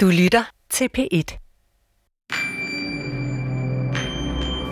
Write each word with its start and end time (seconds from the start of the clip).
Du 0.00 0.06
lytter 0.06 0.42
til 0.70 0.88
P1. 0.98 1.38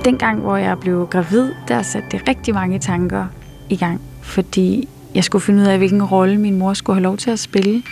Dengang, 0.05 0.41
hvor 0.41 0.57
jeg 0.57 0.81
blev 0.81 1.09
gravid, 1.11 1.53
der 1.69 1.83
satte 1.83 2.09
det 2.11 2.29
rigtig 2.29 2.55
mange 2.55 2.79
tanker 2.79 3.27
i 3.71 3.77
gang, 3.77 4.01
fordi 4.23 4.89
jeg 5.15 5.25
skulle 5.25 5.43
finde 5.43 5.63
ud 5.63 5.67
af, 5.67 5.79
hvilken 5.79 6.03
rolle 6.03 6.39
min 6.41 6.59
mor 6.59 6.75
skulle 6.75 6.97
have 6.97 7.03
lov 7.03 7.17
til 7.17 7.31
at 7.31 7.39
spille 7.39 7.83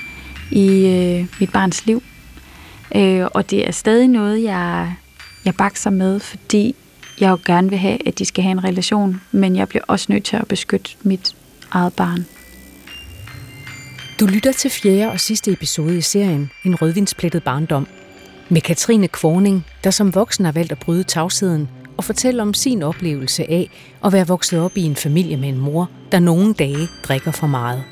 i 0.51 0.87
øh, 0.87 1.27
mit 1.41 1.53
barns 1.53 1.87
liv. 1.87 2.03
Øh, 2.97 3.27
og 3.35 3.51
det 3.51 3.69
er 3.69 3.73
stadig 3.73 4.09
noget, 4.09 4.43
jeg, 4.43 4.95
jeg 5.45 5.55
bakser 5.55 5.91
med, 5.91 6.21
fordi 6.21 6.77
jeg 7.21 7.31
jo 7.31 7.39
gerne 7.45 7.69
vil 7.69 7.79
have, 7.79 8.09
at 8.09 8.19
de 8.19 8.25
skal 8.25 8.43
have 8.45 8.53
en 8.53 8.65
relation, 8.65 9.21
men 9.33 9.57
jeg 9.57 9.69
bliver 9.69 9.85
også 9.89 10.07
nødt 10.09 10.25
til 10.25 10.37
at 10.37 10.49
beskytte 10.49 10.91
mit 11.03 11.37
eget 11.71 11.93
barn. 11.93 12.27
Du 14.21 14.27
lytter 14.27 14.53
til 14.53 14.71
fjerde 14.71 15.11
og 15.11 15.21
sidste 15.21 15.53
episode 15.53 15.99
i 15.99 16.01
serien 16.01 16.51
En 16.65 16.75
rødvinsplettet 16.75 17.43
barndom. 17.43 17.87
Med 18.49 18.61
Katrine 18.61 19.09
Kvorning, 19.09 19.67
der 19.85 19.91
som 19.91 20.15
voksen 20.15 20.45
har 20.45 20.53
valgt 20.53 20.73
at 20.73 20.79
bryde 20.79 21.03
tavsheden 21.03 21.69
og 21.97 22.05
fortælle 22.05 22.43
om 22.43 22.55
sin 22.55 22.83
oplevelse 22.83 23.51
af 23.51 23.71
at 24.05 24.13
være 24.13 24.27
vokset 24.27 24.61
op 24.61 24.77
i 24.77 24.83
en 24.83 24.97
familie 24.97 25.37
med 25.37 25.49
en 25.49 25.59
mor, 25.59 25.91
der 26.13 26.19
nogle 26.19 26.55
dage 26.55 26.89
drikker 27.03 27.31
for 27.31 27.47
meget. 27.47 27.85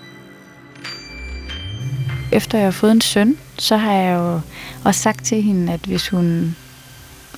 Efter 2.32 2.58
jeg 2.58 2.66
har 2.66 2.72
fået 2.72 2.92
en 2.92 3.00
søn, 3.00 3.38
så 3.58 3.76
har 3.76 3.92
jeg 3.92 4.16
jo 4.18 4.40
også 4.84 5.00
sagt 5.00 5.24
til 5.24 5.42
hende, 5.42 5.72
at 5.72 5.80
hvis 5.80 6.08
hun 6.08 6.56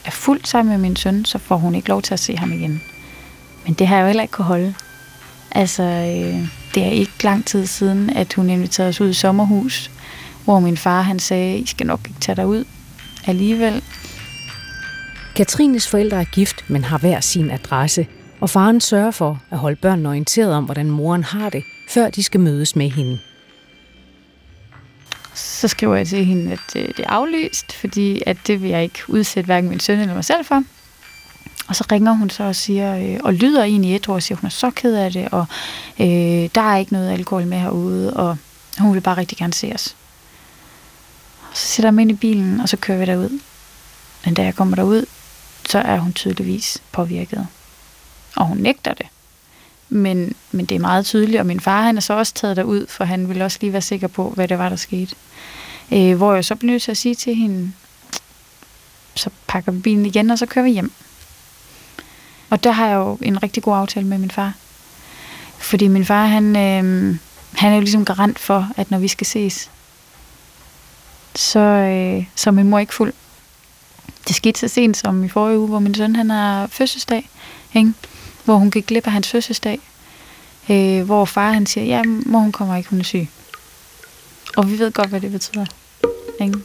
er 0.04 0.10
fuldt 0.10 0.48
sammen 0.48 0.72
med 0.72 0.78
min 0.78 0.96
søn, 0.96 1.24
så 1.24 1.38
får 1.38 1.56
hun 1.56 1.74
ikke 1.74 1.88
lov 1.88 2.02
til 2.02 2.14
at 2.14 2.20
se 2.20 2.36
ham 2.36 2.52
igen. 2.52 2.82
Men 3.64 3.74
det 3.74 3.86
har 3.86 3.96
jeg 3.96 4.02
jo 4.02 4.06
heller 4.06 4.22
ikke 4.22 4.32
kunne 4.32 4.44
holde. 4.44 4.74
Altså, 5.50 5.82
øh, 5.82 6.63
det 6.74 6.82
er 6.82 6.90
ikke 6.90 7.24
lang 7.24 7.44
tid 7.44 7.66
siden, 7.66 8.10
at 8.10 8.34
hun 8.34 8.50
inviterede 8.50 8.88
os 8.88 9.00
ud 9.00 9.10
i 9.10 9.14
sommerhus, 9.14 9.90
hvor 10.44 10.60
min 10.60 10.76
far 10.76 11.02
han 11.02 11.18
sagde, 11.18 11.58
I 11.58 11.66
skal 11.66 11.86
nok 11.86 12.00
ikke 12.08 12.20
tage 12.20 12.36
dig 12.36 12.46
ud 12.46 12.64
alligevel. 13.26 13.82
Katrines 15.36 15.88
forældre 15.88 16.20
er 16.20 16.24
gift, 16.24 16.70
men 16.70 16.84
har 16.84 16.98
hver 16.98 17.20
sin 17.20 17.50
adresse, 17.50 18.06
og 18.40 18.50
faren 18.50 18.80
sørger 18.80 19.10
for 19.10 19.42
at 19.50 19.58
holde 19.58 19.76
børnene 19.76 20.08
orienteret 20.08 20.52
om, 20.52 20.64
hvordan 20.64 20.90
moren 20.90 21.24
har 21.24 21.50
det, 21.50 21.64
før 21.88 22.10
de 22.10 22.22
skal 22.22 22.40
mødes 22.40 22.76
med 22.76 22.90
hende. 22.90 23.18
Så 25.34 25.68
skriver 25.68 25.96
jeg 25.96 26.06
til 26.06 26.24
hende, 26.24 26.52
at 26.52 26.76
øh, 26.76 26.88
det 26.88 26.98
er 26.98 27.10
aflyst, 27.10 27.72
fordi 27.72 28.22
at 28.26 28.36
det 28.46 28.62
vil 28.62 28.70
jeg 28.70 28.82
ikke 28.82 29.00
udsætte 29.08 29.46
hverken 29.46 29.70
min 29.70 29.80
søn 29.80 30.00
eller 30.00 30.14
mig 30.14 30.24
selv 30.24 30.44
for. 30.44 30.62
Og 31.68 31.76
så 31.76 31.84
ringer 31.92 32.12
hun 32.12 32.30
så 32.30 32.44
og 32.44 32.56
siger, 32.56 32.96
øh, 32.96 33.20
og 33.24 33.34
lyder 33.34 33.64
egentlig 33.64 33.90
i 33.90 33.94
et 33.94 34.08
og 34.08 34.22
siger, 34.22 34.38
hun 34.38 34.46
er 34.46 34.50
så 34.50 34.70
ked 34.70 34.94
af 34.94 35.12
det, 35.12 35.28
og 35.28 35.46
øh, 36.00 36.48
der 36.54 36.60
er 36.60 36.76
ikke 36.76 36.92
noget 36.92 37.10
alkohol 37.10 37.46
med 37.46 37.58
herude, 37.58 38.14
og 38.14 38.36
hun 38.78 38.94
vil 38.94 39.00
bare 39.00 39.16
rigtig 39.16 39.38
gerne 39.38 39.54
se 39.54 39.72
os. 39.74 39.96
Og 41.50 41.56
så 41.56 41.66
sætter 41.66 41.88
jeg 41.88 41.94
mig 41.94 42.02
ind 42.02 42.10
i 42.10 42.14
bilen, 42.14 42.60
og 42.60 42.68
så 42.68 42.76
kører 42.76 42.98
vi 42.98 43.04
derud. 43.04 43.40
Men 44.24 44.34
da 44.34 44.44
jeg 44.44 44.54
kommer 44.54 44.76
derud, 44.76 45.06
så 45.68 45.78
er 45.78 45.98
hun 45.98 46.12
tydeligvis 46.12 46.82
påvirket. 46.92 47.46
Og 48.36 48.46
hun 48.46 48.58
nægter 48.58 48.94
det. 48.94 49.06
Men, 49.88 50.34
men 50.52 50.66
det 50.66 50.74
er 50.74 50.80
meget 50.80 51.06
tydeligt, 51.06 51.40
og 51.40 51.46
min 51.46 51.60
far 51.60 51.82
han 51.82 51.96
er 51.96 52.00
så 52.00 52.14
også 52.14 52.34
taget 52.34 52.56
derud, 52.56 52.86
for 52.86 53.04
han 53.04 53.28
ville 53.28 53.44
også 53.44 53.58
lige 53.60 53.72
være 53.72 53.82
sikker 53.82 54.08
på, 54.08 54.30
hvad 54.30 54.48
det 54.48 54.58
var, 54.58 54.68
der 54.68 54.76
skete. 54.76 55.16
Øh, 55.92 56.16
hvor 56.16 56.34
jeg 56.34 56.44
så 56.44 56.54
blev 56.54 56.70
nødt 56.70 56.82
til 56.82 56.90
at 56.90 56.96
sige 56.96 57.14
til 57.14 57.34
hende, 57.34 57.72
så 59.14 59.30
pakker 59.46 59.72
vi 59.72 59.78
bilen 59.78 60.06
igen, 60.06 60.30
og 60.30 60.38
så 60.38 60.46
kører 60.46 60.64
vi 60.64 60.70
hjem. 60.70 60.92
Og 62.54 62.64
der 62.64 62.70
har 62.70 62.86
jeg 62.86 62.94
jo 62.94 63.18
en 63.22 63.42
rigtig 63.42 63.62
god 63.62 63.76
aftale 63.76 64.06
med 64.06 64.18
min 64.18 64.30
far. 64.30 64.52
Fordi 65.58 65.88
min 65.88 66.04
far, 66.04 66.26
han, 66.26 66.56
øh, 66.56 67.16
han 67.52 67.72
er 67.72 67.74
jo 67.74 67.80
ligesom 67.80 68.04
garant 68.04 68.38
for, 68.38 68.68
at 68.76 68.90
når 68.90 68.98
vi 68.98 69.08
skal 69.08 69.26
ses, 69.26 69.70
så, 71.34 71.58
øh, 71.58 72.24
så 72.34 72.50
er 72.50 72.52
min 72.52 72.70
mor 72.70 72.78
ikke 72.78 72.94
fuld. 72.94 73.12
Det 74.28 74.36
skete 74.36 74.60
så 74.60 74.68
sent 74.68 74.96
som 74.96 75.24
i 75.24 75.28
forrige 75.28 75.58
uge, 75.58 75.68
hvor 75.68 75.78
min 75.78 75.94
søn 75.94 76.16
han 76.16 76.30
har 76.30 76.66
fødselsdag, 76.66 77.30
ikke? 77.74 77.92
hvor 78.44 78.56
hun 78.56 78.70
gik 78.70 78.86
glip 78.86 79.06
af 79.06 79.12
hans 79.12 79.28
fødselsdag. 79.28 79.78
Øh, 80.70 81.02
hvor 81.02 81.24
far 81.24 81.52
han 81.52 81.66
siger, 81.66 81.84
ja, 81.84 82.02
mor 82.26 82.38
hun 82.38 82.52
kommer 82.52 82.76
ikke, 82.76 82.90
hun 82.90 83.00
er 83.00 83.04
syg. 83.04 83.28
Og 84.56 84.70
vi 84.70 84.78
ved 84.78 84.92
godt, 84.92 85.08
hvad 85.08 85.20
det 85.20 85.32
betyder. 85.32 85.66
Ikke? 86.40 86.58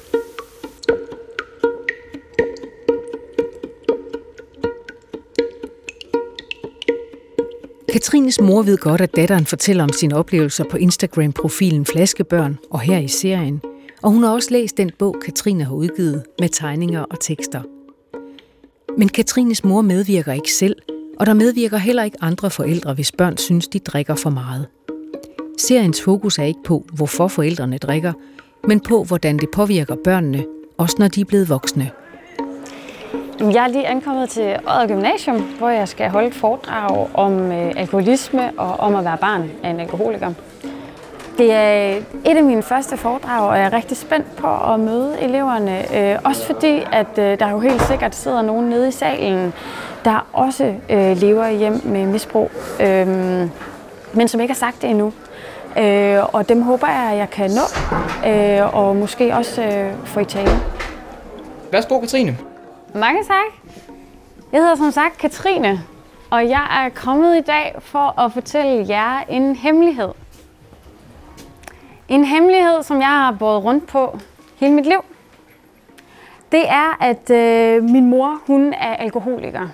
Katrines 7.91 8.41
mor 8.41 8.61
ved 8.61 8.77
godt, 8.77 9.01
at 9.01 9.15
datteren 9.15 9.45
fortæller 9.45 9.83
om 9.83 9.89
sine 9.89 10.15
oplevelser 10.15 10.63
på 10.71 10.77
Instagram-profilen 10.77 11.85
Flaskebørn 11.85 12.57
og 12.71 12.79
her 12.79 12.97
i 12.97 13.07
serien. 13.07 13.61
Og 14.01 14.11
hun 14.11 14.23
har 14.23 14.29
også 14.29 14.51
læst 14.51 14.77
den 14.77 14.91
bog, 14.99 15.15
Katrine 15.25 15.63
har 15.63 15.73
udgivet 15.73 16.23
med 16.39 16.49
tegninger 16.49 17.01
og 17.01 17.19
tekster. 17.19 17.61
Men 18.97 19.09
Katrines 19.09 19.63
mor 19.63 19.81
medvirker 19.81 20.33
ikke 20.33 20.51
selv, 20.51 20.75
og 21.19 21.25
der 21.25 21.33
medvirker 21.33 21.77
heller 21.77 22.03
ikke 22.03 22.17
andre 22.21 22.49
forældre, 22.49 22.93
hvis 22.93 23.11
børn 23.11 23.37
synes, 23.37 23.67
de 23.67 23.79
drikker 23.79 24.15
for 24.15 24.29
meget. 24.29 24.67
Seriens 25.57 26.01
fokus 26.01 26.37
er 26.37 26.43
ikke 26.43 26.63
på, 26.65 26.85
hvorfor 26.93 27.27
forældrene 27.27 27.77
drikker, 27.77 28.13
men 28.67 28.79
på, 28.79 29.03
hvordan 29.03 29.37
det 29.37 29.49
påvirker 29.53 29.95
børnene, 30.03 30.45
også 30.77 30.95
når 30.99 31.07
de 31.07 31.21
er 31.21 31.25
blevet 31.25 31.49
voksne. 31.49 31.91
Jeg 33.41 33.63
er 33.63 33.67
lige 33.67 33.87
ankommet 33.87 34.29
til 34.29 34.55
Odder 34.67 34.87
Gymnasium, 34.87 35.41
hvor 35.41 35.69
jeg 35.69 35.87
skal 35.87 36.09
holde 36.09 36.27
et 36.27 36.33
foredrag 36.33 37.07
om 37.13 37.51
øh, 37.51 37.71
alkoholisme 37.77 38.51
og 38.57 38.79
om 38.79 38.95
at 38.95 39.05
være 39.05 39.17
barn 39.17 39.51
af 39.63 39.69
en 39.69 39.79
alkoholiker. 39.79 40.33
Det 41.37 41.53
er 41.53 41.89
øh, 41.89 42.03
et 42.31 42.37
af 42.37 42.43
mine 42.43 42.63
første 42.63 42.97
foredrag, 42.97 43.49
og 43.49 43.57
jeg 43.57 43.65
er 43.65 43.73
rigtig 43.73 43.97
spændt 43.97 44.35
på 44.35 44.73
at 44.73 44.79
møde 44.79 45.17
eleverne. 45.21 45.97
Øh, 45.97 46.19
også 46.25 46.45
fordi, 46.45 46.81
at 46.91 47.17
øh, 47.17 47.39
der 47.39 47.49
jo 47.49 47.59
helt 47.59 47.81
sikkert 47.81 48.15
sidder 48.15 48.41
nogen 48.41 48.69
nede 48.69 48.87
i 48.87 48.91
salen, 48.91 49.53
der 50.05 50.27
også 50.33 50.73
øh, 50.89 51.17
lever 51.17 51.49
hjem 51.49 51.81
med 51.83 52.05
misbrug, 52.05 52.51
øh, 52.79 53.07
men 54.13 54.27
som 54.27 54.41
ikke 54.41 54.53
har 54.53 54.59
sagt 54.59 54.81
det 54.81 54.89
endnu. 54.89 55.13
Øh, 55.77 56.35
og 56.35 56.49
dem 56.49 56.61
håber 56.61 56.87
jeg, 56.87 57.11
at 57.11 57.17
jeg 57.17 57.29
kan 57.29 57.51
nå, 57.51 57.65
øh, 58.29 58.75
og 58.75 58.95
måske 58.95 59.35
også 59.35 59.63
øh, 59.63 59.91
få 60.05 60.19
i 60.19 60.25
tale. 60.25 60.51
Værsgo, 61.71 61.99
Katrine. 61.99 62.37
Mange 62.95 63.23
tak. 63.23 63.71
Jeg 64.51 64.61
hedder 64.61 64.75
som 64.75 64.91
sagt 64.91 65.17
Katrine, 65.17 65.81
og 66.29 66.49
jeg 66.49 66.85
er 66.85 66.89
kommet 66.89 67.37
i 67.37 67.41
dag 67.41 67.75
for 67.79 68.19
at 68.19 68.33
fortælle 68.33 68.85
jer 68.89 69.19
en 69.29 69.55
hemmelighed. 69.55 70.09
En 72.07 72.25
hemmelighed, 72.25 72.83
som 72.83 72.99
jeg 72.99 73.07
har 73.07 73.31
båret 73.39 73.63
rundt 73.63 73.87
på 73.87 74.19
hele 74.57 74.73
mit 74.73 74.85
liv. 74.85 75.01
Det 76.51 76.69
er, 76.69 76.97
at 77.03 77.29
øh, 77.29 77.83
min 77.83 78.05
mor, 78.05 78.41
hun 78.47 78.73
er 78.73 78.95
alkoholiker. 78.95 79.67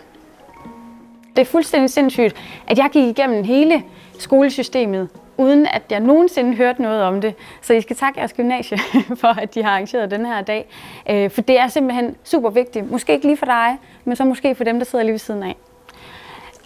Det 1.35 1.41
er 1.41 1.45
fuldstændig 1.45 1.89
sindssygt, 1.89 2.35
at 2.67 2.77
jeg 2.77 2.89
gik 2.91 3.07
igennem 3.17 3.43
hele 3.43 3.83
skolesystemet, 4.19 5.09
uden 5.37 5.67
at 5.67 5.81
jeg 5.89 5.99
nogensinde 5.99 6.55
hørte 6.55 6.81
noget 6.81 7.03
om 7.03 7.21
det. 7.21 7.33
Så 7.61 7.73
I 7.73 7.81
skal 7.81 7.95
takke 7.95 8.19
jeres 8.19 8.33
gymnasie 8.33 8.77
for, 9.21 9.41
at 9.41 9.55
de 9.55 9.63
har 9.63 9.71
arrangeret 9.71 10.11
den 10.11 10.25
her 10.25 10.41
dag. 10.41 10.67
Øh, 11.09 11.29
for 11.29 11.41
det 11.41 11.59
er 11.59 11.67
simpelthen 11.67 12.15
super 12.23 12.49
vigtigt. 12.49 12.91
Måske 12.91 13.13
ikke 13.13 13.25
lige 13.25 13.37
for 13.37 13.45
dig, 13.45 13.77
men 14.05 14.15
så 14.15 14.23
måske 14.23 14.55
for 14.55 14.63
dem, 14.63 14.79
der 14.79 14.85
sidder 14.85 15.03
lige 15.03 15.11
ved 15.11 15.19
siden 15.19 15.43
af. 15.43 15.55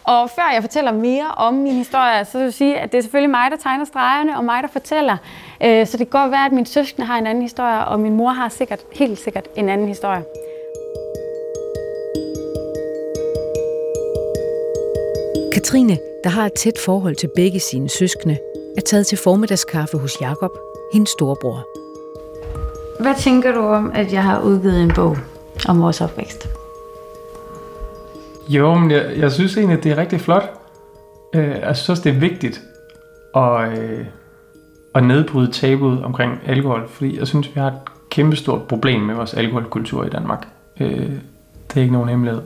Og 0.03 0.29
før 0.29 0.51
jeg 0.53 0.63
fortæller 0.63 0.91
mere 0.91 1.31
om 1.37 1.53
min 1.53 1.73
historie, 1.73 2.25
så 2.25 2.37
vil 2.37 2.43
jeg 2.43 2.53
sige, 2.53 2.79
at 2.79 2.91
det 2.91 2.97
er 2.97 3.01
selvfølgelig 3.01 3.29
mig, 3.29 3.51
der 3.51 3.57
tegner 3.57 3.85
stregerne, 3.85 4.37
og 4.37 4.45
mig, 4.45 4.63
der 4.63 4.69
fortæller. 4.69 5.17
Øh, 5.63 5.87
så 5.87 5.97
det 5.97 6.11
kan 6.11 6.21
godt 6.21 6.31
være, 6.31 6.45
at 6.45 6.51
min 6.51 6.65
søskende 6.65 7.07
har 7.07 7.17
en 7.17 7.27
anden 7.27 7.41
historie, 7.41 7.85
og 7.85 7.99
min 7.99 8.15
mor 8.15 8.29
har 8.29 8.49
sikkert, 8.49 8.79
helt 8.93 9.19
sikkert 9.19 9.47
en 9.55 9.69
anden 9.69 9.87
historie. 9.87 10.23
Katrine, 15.53 15.97
der 16.23 16.29
har 16.29 16.45
et 16.45 16.53
tæt 16.53 16.77
forhold 16.85 17.15
til 17.15 17.29
begge 17.35 17.59
sine 17.59 17.89
søskende, 17.89 18.37
er 18.79 18.83
taget 18.83 19.07
til 19.07 19.17
formiddagskaffe 19.23 19.97
hos 19.97 20.11
Jakob, 20.21 20.51
hendes 20.93 21.09
storebror. 21.09 21.67
Hvad 23.01 23.15
tænker 23.17 23.51
du 23.51 23.59
om, 23.59 23.91
at 23.95 24.13
jeg 24.13 24.23
har 24.23 24.41
udgivet 24.41 24.81
en 24.83 24.91
bog 24.95 25.17
om 25.67 25.81
vores 25.81 26.01
opvækst? 26.01 26.49
Jo, 28.49 28.73
men 28.75 28.91
jeg, 28.91 29.17
jeg 29.17 29.31
synes 29.31 29.57
egentlig, 29.57 29.77
at 29.77 29.83
det 29.83 29.91
er 29.91 29.97
rigtig 29.97 30.21
flot. 30.21 30.43
Øh, 31.35 31.55
jeg 31.61 31.77
synes 31.77 31.99
det 31.99 32.15
er 32.15 32.19
vigtigt 32.19 32.61
at, 33.35 33.79
øh, 33.79 34.05
at 34.95 35.03
nedbryde 35.03 35.51
tabuet 35.51 36.03
omkring 36.03 36.39
alkohol, 36.45 36.87
fordi 36.89 37.19
jeg 37.19 37.27
synes, 37.27 37.47
vi 37.55 37.59
har 37.59 37.67
et 37.67 37.79
kæmpestort 38.09 38.61
problem 38.61 39.01
med 39.01 39.15
vores 39.15 39.33
alkoholkultur 39.33 40.05
i 40.05 40.09
Danmark. 40.09 40.47
Øh, 40.79 41.11
det 41.67 41.77
er 41.77 41.81
ikke 41.81 41.93
nogen 41.93 42.09
hemmelighed. 42.09 42.41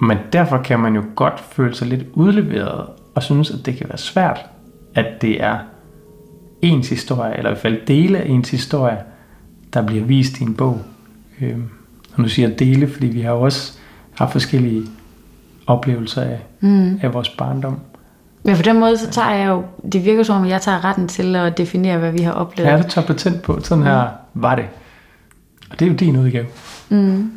Men 0.00 0.18
derfor 0.32 0.58
kan 0.58 0.80
man 0.80 0.94
jo 0.94 1.02
godt 1.14 1.40
føle 1.40 1.74
sig 1.74 1.88
lidt 1.88 2.04
udleveret 2.14 2.86
og 3.14 3.22
synes, 3.22 3.50
at 3.50 3.66
det 3.66 3.76
kan 3.76 3.88
være 3.88 3.98
svært, 3.98 4.40
at 4.94 5.22
det 5.22 5.42
er 5.42 5.58
ens 6.62 6.88
historie, 6.88 7.36
eller 7.36 7.50
i 7.50 7.52
hvert 7.52 7.62
fald 7.62 7.86
dele 7.86 8.18
af 8.18 8.28
ens 8.28 8.50
historie, 8.50 8.98
der 9.74 9.86
bliver 9.86 10.04
vist 10.04 10.40
i 10.40 10.42
en 10.42 10.54
bog. 10.54 10.80
Øh, 11.40 11.56
og 12.14 12.22
nu 12.22 12.28
siger 12.28 12.48
jeg 12.48 12.58
dele, 12.58 12.88
fordi 12.88 13.06
vi 13.06 13.20
har 13.20 13.32
også 13.32 13.78
haft 14.14 14.32
forskellige 14.32 14.82
oplevelser 15.66 16.22
af, 16.22 16.38
mm. 16.60 17.00
af 17.02 17.14
vores 17.14 17.28
barndom. 17.28 17.80
Men 18.42 18.56
på 18.56 18.62
den 18.62 18.80
måde, 18.80 18.98
så 18.98 19.10
tager 19.10 19.30
jeg 19.30 19.48
jo, 19.48 19.64
det 19.92 20.04
virker 20.04 20.22
som 20.22 20.42
om, 20.42 20.48
jeg 20.48 20.60
tager 20.60 20.84
retten 20.84 21.08
til 21.08 21.36
at 21.36 21.58
definere, 21.58 21.98
hvad 21.98 22.12
vi 22.12 22.22
har 22.22 22.32
oplevet. 22.32 22.70
Ja, 22.70 22.82
du 22.82 22.88
tager 22.88 23.06
patent 23.06 23.42
på, 23.42 23.60
sådan 23.60 23.84
her 23.84 24.02
mm. 24.02 24.42
var 24.42 24.54
det. 24.54 24.64
Og 25.70 25.80
det 25.80 25.86
er 25.86 25.90
jo 25.90 25.96
din 25.96 26.16
udgave. 26.16 26.46
Mm. 26.88 27.32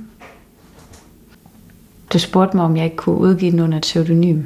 Du 2.13 2.19
spurgte 2.19 2.57
mig, 2.57 2.65
om 2.65 2.77
jeg 2.77 2.85
ikke 2.85 2.97
kunne 2.97 3.17
udgive 3.17 3.51
den 3.51 3.59
under 3.59 3.77
et 3.77 3.81
pseudonym. 3.81 4.41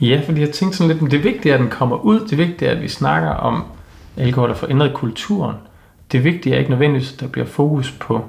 Ja, 0.00 0.22
fordi 0.26 0.40
jeg 0.40 0.50
tænkte 0.50 0.78
sådan 0.78 0.92
lidt, 0.92 1.04
at 1.04 1.10
det 1.10 1.24
vigtige 1.24 1.52
er 1.52 1.54
at 1.54 1.60
den 1.60 1.70
kommer 1.70 1.96
ud. 1.96 2.20
Det 2.20 2.38
vigtige 2.38 2.68
er 2.68 2.72
at 2.76 2.82
vi 2.82 2.88
snakker 2.88 3.30
om 3.30 3.64
alkohol 4.16 4.50
og 4.50 4.56
forændret 4.56 4.94
kulturen. 4.94 5.56
Det 6.12 6.24
vigtige 6.24 6.54
er 6.54 6.58
ikke 6.58 6.70
nødvendigvis, 6.70 7.12
at 7.12 7.20
der 7.20 7.28
bliver 7.28 7.46
fokus 7.46 7.92
på 7.92 8.24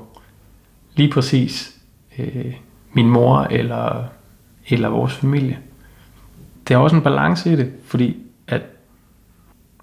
lige 0.95 1.11
præcis 1.11 1.75
øh, 2.19 2.53
min 2.93 3.09
mor 3.09 3.39
eller, 3.39 4.03
eller 4.69 4.89
vores 4.89 5.13
familie. 5.13 5.59
Der 6.67 6.75
er 6.75 6.79
også 6.79 6.95
en 6.95 7.01
balance 7.01 7.53
i 7.53 7.55
det, 7.55 7.71
fordi 7.85 8.17
at 8.47 8.61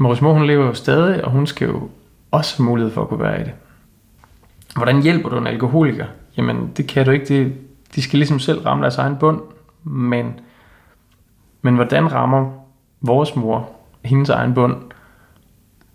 vores 0.01 0.21
mor, 0.21 0.33
hun 0.33 0.47
lever 0.47 0.67
jo 0.67 0.75
stadig, 0.75 1.25
og 1.25 1.31
hun 1.31 1.47
skal 1.47 1.69
jo 1.69 1.89
også 2.31 2.57
have 2.57 2.69
mulighed 2.69 2.93
for 2.93 3.03
at 3.03 3.09
kunne 3.09 3.23
være 3.23 3.41
i 3.41 3.45
det. 3.45 3.53
Hvordan 4.77 5.03
hjælper 5.03 5.29
du 5.29 5.39
en 5.39 5.47
alkoholiker? 5.47 6.07
Jamen, 6.37 6.73
det 6.77 6.87
kan 6.87 7.05
du 7.05 7.11
ikke. 7.11 7.27
Det, 7.27 7.53
de 7.95 8.03
skal 8.03 8.19
ligesom 8.19 8.39
selv 8.39 8.61
ramme 8.61 8.83
deres 8.83 8.99
egen 8.99 9.17
bund, 9.17 9.41
men, 9.85 10.41
men 11.63 11.75
hvordan 11.75 12.13
rammer 12.13 12.51
vores 13.01 13.37
mor 13.37 13.71
hendes 14.05 14.29
egen 14.29 14.55
bund? 14.55 14.77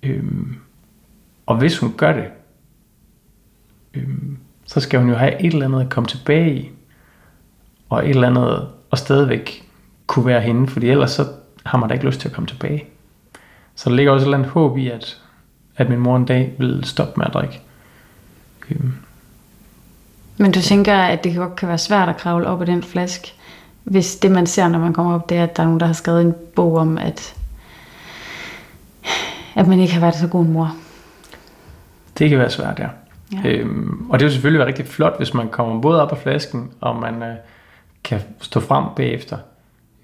Øhm, 0.03 0.55
og 1.45 1.57
hvis 1.57 1.79
hun 1.79 1.93
gør 1.97 2.13
det, 2.13 2.25
øhm, 3.93 4.37
så 4.65 4.79
skal 4.79 4.99
hun 4.99 5.09
jo 5.09 5.15
have 5.15 5.41
et 5.41 5.53
eller 5.53 5.65
andet 5.65 5.81
at 5.81 5.89
komme 5.89 6.07
tilbage 6.07 6.55
i, 6.55 6.71
og 7.89 8.03
et 8.03 8.09
eller 8.09 8.27
andet 8.27 8.67
og 8.89 8.97
stadigvæk 8.97 9.63
kunne 10.07 10.25
være 10.25 10.41
hende, 10.41 10.67
fordi 10.67 10.89
ellers 10.89 11.11
så 11.11 11.25
har 11.65 11.77
man 11.77 11.89
da 11.89 11.93
ikke 11.93 12.05
lyst 12.05 12.19
til 12.19 12.27
at 12.27 12.33
komme 12.33 12.47
tilbage. 12.47 12.85
Så 13.75 13.89
der 13.89 13.95
ligger 13.95 14.11
også 14.11 14.23
et 14.23 14.27
eller 14.27 14.37
andet 14.37 14.51
håb 14.51 14.77
i, 14.77 14.89
at, 14.89 15.21
at 15.75 15.89
min 15.89 15.99
mor 15.99 16.15
en 16.15 16.25
dag 16.25 16.53
vil 16.57 16.83
stoppe 16.83 17.13
med 17.17 17.25
at 17.25 17.33
drikke. 17.33 17.61
Øhm. 18.71 18.93
Men 20.37 20.51
du 20.51 20.61
tænker, 20.61 20.95
at 20.95 21.23
det 21.23 21.35
godt 21.35 21.55
kan 21.55 21.67
være 21.67 21.77
svært 21.77 22.09
at 22.09 22.17
kravle 22.17 22.47
op 22.47 22.61
af 22.61 22.65
den 22.65 22.83
flaske, 22.83 23.33
hvis 23.87 24.15
det 24.15 24.31
man 24.31 24.47
ser, 24.47 24.67
når 24.67 24.79
man 24.79 24.93
kommer 24.93 25.15
op, 25.15 25.29
det 25.29 25.37
er, 25.37 25.43
at 25.43 25.57
der 25.57 25.63
er 25.63 25.67
nogen, 25.67 25.79
der 25.79 25.85
har 25.85 25.93
skrevet 25.93 26.21
en 26.21 26.35
bog 26.55 26.75
om, 26.75 26.97
at, 26.97 27.35
at 29.55 29.67
man 29.67 29.79
ikke 29.79 29.93
har 29.93 30.01
været 30.01 30.15
så 30.15 30.27
god 30.27 30.45
en 30.45 30.53
mor. 30.53 30.75
Det 32.17 32.29
kan 32.29 32.39
være 32.39 32.49
svært, 32.49 32.79
ja. 32.79 32.89
ja. 33.33 33.49
Øhm, 33.49 34.09
og 34.09 34.19
det 34.19 34.25
vil 34.25 34.33
selvfølgelig 34.33 34.59
være 34.59 34.67
rigtig 34.67 34.87
flot, 34.87 35.17
hvis 35.17 35.33
man 35.33 35.49
kommer 35.49 35.81
både 35.81 36.01
op 36.01 36.11
af 36.11 36.17
flasken, 36.17 36.71
og 36.81 36.95
man 36.95 37.23
øh, 37.23 37.35
kan 38.03 38.21
stå 38.41 38.59
frem 38.59 38.85
bagefter. 38.95 39.37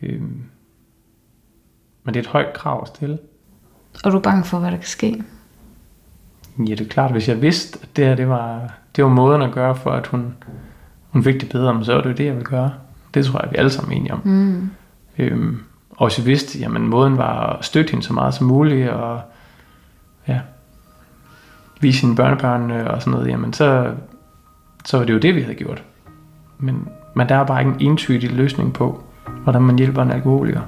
Øhm, 0.01 0.43
men 2.03 2.13
det 2.13 2.15
er 2.15 2.23
et 2.23 2.27
højt 2.27 2.53
krav 2.53 2.81
at 2.81 2.87
stille. 2.87 3.17
Og 4.03 4.11
du 4.11 4.17
er 4.17 4.21
bange 4.21 4.43
for, 4.43 4.59
hvad 4.59 4.71
der 4.71 4.77
kan 4.77 4.87
ske? 4.87 5.23
Ja, 6.59 6.75
det 6.75 6.81
er 6.81 6.89
klart, 6.89 7.11
hvis 7.11 7.29
jeg 7.29 7.41
vidste, 7.41 7.79
at 7.81 7.95
det 7.95 8.05
her 8.05 8.15
det 8.15 8.29
var, 8.29 8.73
det 8.95 9.03
var 9.03 9.09
måden 9.09 9.41
at 9.41 9.51
gøre 9.51 9.75
for, 9.75 9.91
at 9.91 10.07
hun, 10.07 10.35
hun 11.09 11.23
fik 11.23 11.41
det 11.41 11.49
bedre, 11.49 11.85
så 11.85 11.93
var 11.93 12.01
det 12.01 12.09
jo 12.09 12.15
det, 12.15 12.25
jeg 12.25 12.33
ville 12.33 12.49
gøre. 12.49 12.71
Det 13.13 13.25
tror 13.25 13.39
jeg, 13.43 13.51
vi 13.51 13.57
alle 13.57 13.69
sammen 13.69 13.93
er 13.93 13.97
enige 13.97 14.13
om. 14.13 14.21
Mm. 14.23 14.69
Øhm, 15.17 15.59
og 15.89 16.07
hvis 16.07 16.17
jeg 16.17 16.25
vidste, 16.25 16.59
jamen 16.59 16.87
måden 16.87 17.17
var 17.17 17.53
at 17.53 17.65
støtte 17.65 17.91
hende 17.91 18.05
så 18.05 18.13
meget 18.13 18.33
som 18.33 18.47
muligt, 18.47 18.89
og 18.89 19.21
ja, 20.27 20.39
vise 21.81 21.99
sine 21.99 22.15
børnebørn 22.15 22.71
og 22.71 23.01
sådan 23.01 23.11
noget, 23.11 23.27
jamen 23.27 23.53
så, 23.53 23.93
så 24.85 24.97
var 24.97 25.05
det 25.05 25.13
jo 25.13 25.17
det, 25.17 25.35
vi 25.35 25.41
havde 25.41 25.55
gjort. 25.55 25.83
Men, 26.59 26.87
men 27.15 27.29
der 27.29 27.35
er 27.35 27.45
bare 27.45 27.61
ikke 27.61 27.71
en 27.71 27.91
entydig 27.91 28.31
løsning 28.31 28.73
på, 28.73 29.03
hvordan 29.43 29.61
man 29.61 29.77
hjælper 29.77 30.01
en 30.01 30.11
alkoholiker. 30.11 30.61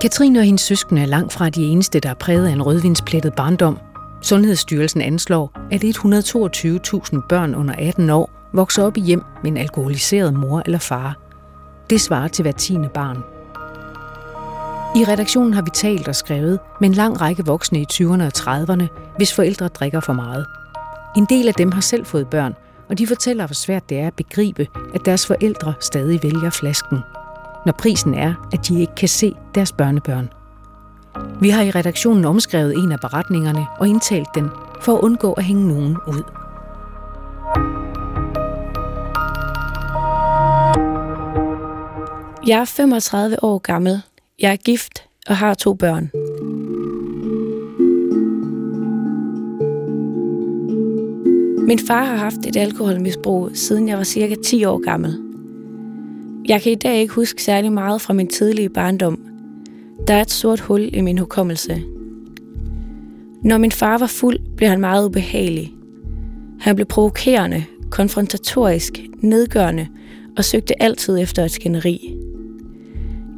Katrine 0.00 0.38
og 0.38 0.44
hendes 0.44 0.60
søskende 0.60 1.02
er 1.02 1.06
langt 1.06 1.32
fra 1.32 1.50
de 1.50 1.64
eneste, 1.64 2.00
der 2.00 2.10
er 2.10 2.14
præget 2.14 2.46
af 2.46 2.52
en 2.52 2.62
rødvinsplettet 2.62 3.34
barndom. 3.34 3.78
Sundhedsstyrelsen 4.22 5.00
anslår, 5.00 5.52
at 5.70 5.84
122.000 5.84 7.26
børn 7.28 7.54
under 7.54 7.74
18 7.78 8.10
år 8.10 8.41
vokser 8.52 8.84
op 8.84 8.96
i 8.96 9.00
hjem 9.00 9.22
med 9.42 9.50
en 9.50 9.56
alkoholiseret 9.56 10.34
mor 10.34 10.62
eller 10.64 10.78
far. 10.78 11.16
Det 11.90 12.00
svarer 12.00 12.28
til 12.28 12.42
hver 12.42 12.52
tiende 12.52 12.88
barn. 12.88 13.24
I 14.96 15.04
redaktionen 15.04 15.54
har 15.54 15.62
vi 15.62 15.70
talt 15.74 16.08
og 16.08 16.14
skrevet 16.14 16.58
med 16.80 16.88
en 16.88 16.94
lang 16.94 17.20
række 17.20 17.44
voksne 17.44 17.80
i 17.80 17.86
20'erne 17.92 18.22
og 18.22 18.32
30'erne, 18.38 19.14
hvis 19.16 19.34
forældre 19.34 19.68
drikker 19.68 20.00
for 20.00 20.12
meget. 20.12 20.46
En 21.16 21.26
del 21.28 21.48
af 21.48 21.54
dem 21.54 21.72
har 21.72 21.80
selv 21.80 22.06
fået 22.06 22.28
børn, 22.28 22.54
og 22.88 22.98
de 22.98 23.06
fortæller, 23.06 23.46
hvor 23.46 23.54
svært 23.54 23.88
det 23.88 23.98
er 23.98 24.06
at 24.06 24.14
begribe, 24.14 24.66
at 24.94 25.04
deres 25.04 25.26
forældre 25.26 25.74
stadig 25.80 26.22
vælger 26.22 26.50
flasken 26.50 26.98
når 27.66 27.72
prisen 27.72 28.14
er, 28.14 28.34
at 28.52 28.68
de 28.68 28.80
ikke 28.80 28.94
kan 28.94 29.08
se 29.08 29.34
deres 29.54 29.72
børnebørn. 29.72 30.30
Vi 31.40 31.50
har 31.50 31.62
i 31.62 31.70
redaktionen 31.70 32.24
omskrevet 32.24 32.74
en 32.74 32.92
af 32.92 33.00
beretningerne 33.00 33.66
og 33.78 33.88
indtalt 33.88 34.28
den 34.34 34.50
for 34.80 34.96
at 34.96 35.00
undgå 35.00 35.32
at 35.32 35.44
hænge 35.44 35.68
nogen 35.68 35.96
ud. 36.06 36.22
Jeg 42.46 42.60
er 42.60 42.64
35 42.64 43.44
år 43.44 43.58
gammel. 43.58 44.02
Jeg 44.38 44.52
er 44.52 44.56
gift 44.56 45.04
og 45.26 45.36
har 45.36 45.54
to 45.54 45.74
børn. 45.74 46.10
Min 51.66 51.78
far 51.78 52.04
har 52.04 52.16
haft 52.16 52.46
et 52.46 52.56
alkoholmisbrug, 52.56 53.50
siden 53.54 53.88
jeg 53.88 53.96
var 53.98 54.04
cirka 54.04 54.34
10 54.44 54.64
år 54.64 54.84
gammel. 54.84 55.18
Jeg 56.48 56.62
kan 56.62 56.72
i 56.72 56.74
dag 56.74 57.00
ikke 57.00 57.14
huske 57.14 57.42
særlig 57.42 57.72
meget 57.72 58.00
fra 58.00 58.14
min 58.14 58.28
tidlige 58.28 58.68
barndom. 58.68 59.18
Der 60.06 60.14
er 60.14 60.20
et 60.20 60.30
sort 60.30 60.60
hul 60.60 60.90
i 60.92 61.00
min 61.00 61.18
hukommelse. 61.18 61.82
Når 63.42 63.58
min 63.58 63.72
far 63.72 63.98
var 63.98 64.06
fuld, 64.06 64.38
blev 64.56 64.68
han 64.68 64.80
meget 64.80 65.06
ubehagelig. 65.06 65.72
Han 66.60 66.74
blev 66.74 66.86
provokerende, 66.86 67.64
konfrontatorisk, 67.90 69.00
nedgørende 69.20 69.86
og 70.36 70.44
søgte 70.44 70.82
altid 70.82 71.18
efter 71.18 71.44
et 71.44 71.50
skænderi. 71.50 72.21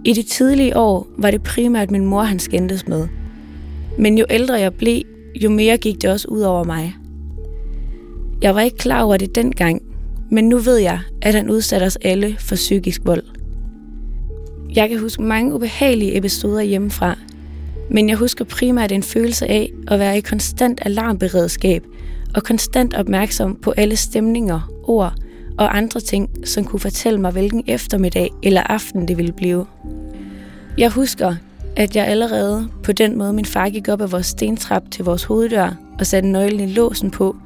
I 0.06 0.12
de 0.12 0.22
tidlige 0.22 0.76
år 0.76 1.06
var 1.18 1.30
det 1.30 1.42
primært 1.42 1.90
min 1.90 2.06
mor, 2.06 2.22
han 2.22 2.38
skændtes 2.38 2.88
med. 2.88 3.08
Men 3.98 4.18
jo 4.18 4.24
ældre 4.30 4.54
jeg 4.54 4.74
blev, 4.74 5.02
jo 5.42 5.50
mere 5.50 5.76
gik 5.76 6.02
det 6.02 6.10
også 6.10 6.28
ud 6.28 6.40
over 6.40 6.64
mig. 6.64 6.96
Jeg 8.42 8.54
var 8.54 8.60
ikke 8.60 8.76
klar 8.76 9.02
over 9.02 9.16
det 9.16 9.34
dengang, 9.34 9.82
men 10.30 10.48
nu 10.48 10.58
ved 10.58 10.76
jeg, 10.76 11.00
at 11.22 11.34
han 11.34 11.50
udsatte 11.50 11.84
os 11.84 11.96
alle 11.96 12.36
for 12.38 12.54
psykisk 12.54 13.00
vold. 13.04 13.22
Jeg 14.74 14.88
kan 14.88 14.98
huske 14.98 15.22
mange 15.22 15.54
ubehagelige 15.54 16.16
episoder 16.16 16.62
hjemmefra, 16.62 17.18
men 17.90 18.08
jeg 18.08 18.16
husker 18.16 18.44
primært 18.44 18.92
en 18.92 19.02
følelse 19.02 19.46
af 19.46 19.72
at 19.88 19.98
være 19.98 20.18
i 20.18 20.20
konstant 20.20 20.80
alarmberedskab 20.84 21.84
og 22.34 22.42
konstant 22.42 22.94
opmærksom 22.94 23.56
på 23.62 23.70
alle 23.76 23.96
stemninger, 23.96 24.70
ord 24.84 25.14
og 25.58 25.76
andre 25.76 26.00
ting, 26.00 26.30
som 26.44 26.64
kunne 26.64 26.80
fortælle 26.80 27.20
mig, 27.20 27.32
hvilken 27.32 27.64
eftermiddag 27.66 28.30
eller 28.42 28.62
aften 28.62 29.08
det 29.08 29.16
ville 29.16 29.32
blive. 29.32 29.66
Jeg 30.78 30.90
husker, 30.90 31.34
at 31.76 31.96
jeg 31.96 32.06
allerede 32.06 32.68
på 32.82 32.92
den 32.92 33.18
måde, 33.18 33.32
min 33.32 33.44
far 33.44 33.68
gik 33.68 33.88
op 33.88 34.00
ad 34.00 34.08
vores 34.08 34.26
stentrap 34.26 34.82
til 34.90 35.04
vores 35.04 35.24
hoveddør 35.24 35.76
og 35.98 36.06
satte 36.06 36.28
nøglen 36.28 36.68
i 36.68 36.72
låsen 36.72 37.10
på, 37.10 37.36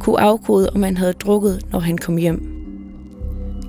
kunne 0.00 0.20
afkode, 0.20 0.70
om 0.74 0.82
han 0.82 0.96
havde 0.96 1.12
drukket, 1.12 1.62
når 1.72 1.78
han 1.78 1.98
kom 1.98 2.16
hjem. 2.16 2.50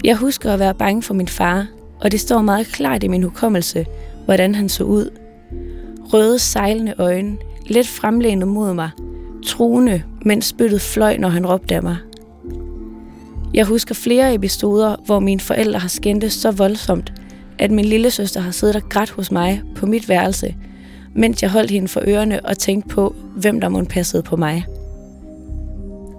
Jeg 0.03 0.15
husker 0.15 0.53
at 0.53 0.59
være 0.59 0.73
bange 0.73 1.01
for 1.01 1.13
min 1.13 1.27
far, 1.27 1.67
og 1.99 2.11
det 2.11 2.19
står 2.19 2.41
meget 2.41 2.67
klart 2.67 3.03
i 3.03 3.07
min 3.07 3.23
hukommelse, 3.23 3.85
hvordan 4.25 4.55
han 4.55 4.69
så 4.69 4.83
ud. 4.83 5.09
Røde 6.13 6.39
sejlende 6.39 6.93
øjne, 6.97 7.37
let 7.67 7.87
fremlænet 7.87 8.47
mod 8.47 8.73
mig, 8.73 8.89
truende, 9.45 10.03
mens 10.25 10.45
spyttet 10.45 10.81
fløj, 10.81 11.17
når 11.17 11.29
han 11.29 11.47
råbte 11.47 11.75
af 11.75 11.83
mig. 11.83 11.97
Jeg 13.55 13.65
husker 13.65 13.95
flere 13.95 14.33
episoder, 14.33 14.95
hvor 15.05 15.19
mine 15.19 15.39
forældre 15.39 15.79
har 15.79 15.87
skændtes 15.87 16.33
så 16.33 16.51
voldsomt, 16.51 17.13
at 17.59 17.71
min 17.71 17.85
lille 17.85 18.11
søster 18.11 18.41
har 18.41 18.51
siddet 18.51 18.75
og 18.75 18.89
grædt 18.89 19.09
hos 19.09 19.31
mig 19.31 19.61
på 19.75 19.85
mit 19.85 20.09
værelse, 20.09 20.55
mens 21.13 21.41
jeg 21.41 21.49
holdt 21.49 21.71
hende 21.71 21.87
for 21.87 22.01
ørerne 22.07 22.45
og 22.45 22.57
tænkte 22.57 22.89
på, 22.89 23.15
hvem 23.35 23.61
der 23.61 23.69
måtte 23.69 23.89
passede 23.89 24.23
på 24.23 24.35
mig. 24.35 24.65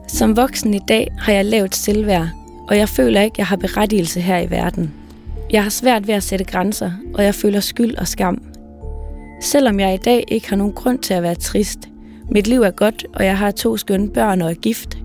Som 0.09 0.37
voksen 0.37 0.75
i 0.75 0.81
dag 0.89 1.09
har 1.19 1.33
jeg 1.33 1.45
lavet 1.45 1.75
selvværd, 1.75 2.29
og 2.69 2.77
jeg 2.77 2.89
føler 2.89 3.21
ikke, 3.21 3.35
jeg 3.39 3.47
har 3.47 3.57
berettigelse 3.57 4.21
her 4.21 4.39
i 4.39 4.51
verden. 4.51 4.95
Jeg 5.51 5.63
har 5.63 5.71
svært 5.71 6.07
ved 6.07 6.15
at 6.15 6.23
sætte 6.23 6.45
grænser, 6.45 6.91
og 7.15 7.25
jeg 7.25 7.35
føler 7.35 7.61
skyld 7.61 7.97
og 7.97 8.09
skam. 8.09 8.43
Selvom 9.43 9.81
jeg 9.81 9.95
i 9.95 9.97
dag 10.05 10.25
ikke 10.29 10.49
har 10.49 10.57
nogen 10.57 10.73
grund 10.73 10.99
til 10.99 11.15
at 11.15 11.23
være 11.23 11.35
trist, 11.35 11.79
mit 12.31 12.47
liv 12.47 12.63
er 12.63 12.71
godt, 12.71 13.07
og 13.15 13.25
jeg 13.25 13.39
har 13.39 13.51
to 13.51 13.77
skønne 13.77 14.11
børn 14.11 14.43
og 14.43 14.51
er 14.51 14.55
gift, 14.55 14.99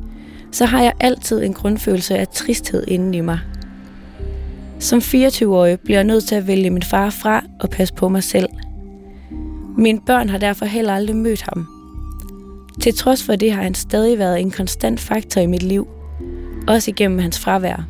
så 0.52 0.66
har 0.66 0.84
jeg 0.84 0.94
altid 1.00 1.44
en 1.44 1.54
grundfølelse 1.54 2.18
af 2.18 2.28
tristhed 2.28 2.84
inden 2.88 3.14
i 3.14 3.22
mig. 3.22 3.40
Som 4.80 5.00
24-årig 5.00 5.80
bliver 5.80 5.98
jeg 5.98 6.04
nødt 6.04 6.24
til 6.24 6.36
at 6.36 6.48
vælge 6.48 6.70
min 6.70 6.84
far 6.84 7.10
fra 7.10 7.44
og 7.60 7.70
passe 7.70 7.94
på 7.94 8.10
mig 8.10 8.24
selv. 8.24 8.50
Mine 9.78 10.02
børn 10.06 10.30
har 10.30 10.38
derfor 10.38 10.66
heller 10.66 10.94
aldrig 10.94 11.16
mødt 11.16 11.42
ham, 11.42 11.68
til 12.82 12.94
trods 12.98 13.24
for 13.24 13.36
det 13.36 13.52
har 13.52 13.64
han 13.64 13.74
stadig 13.74 14.20
været 14.20 14.40
en 14.40 14.52
konstant 14.52 15.00
faktor 15.00 15.42
i 15.42 15.46
mit 15.46 15.64
liv, 15.64 15.88
også 16.68 16.92
igennem 16.92 17.20
hans 17.20 17.40
fravær. 17.40 17.88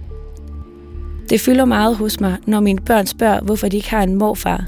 Det 1.29 1.41
fylder 1.41 1.65
meget 1.65 1.95
hos 1.95 2.19
mig, 2.19 2.37
når 2.47 2.59
mine 2.59 2.81
børn 2.81 3.05
spørger, 3.05 3.41
hvorfor 3.41 3.67
de 3.67 3.77
ikke 3.77 3.89
har 3.89 4.03
en 4.03 4.15
morfar, 4.15 4.65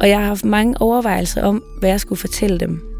og 0.00 0.08
jeg 0.08 0.18
har 0.18 0.26
haft 0.26 0.44
mange 0.44 0.80
overvejelser 0.80 1.42
om, 1.42 1.62
hvad 1.80 1.90
jeg 1.90 2.00
skulle 2.00 2.18
fortælle 2.18 2.60
dem. 2.60 2.95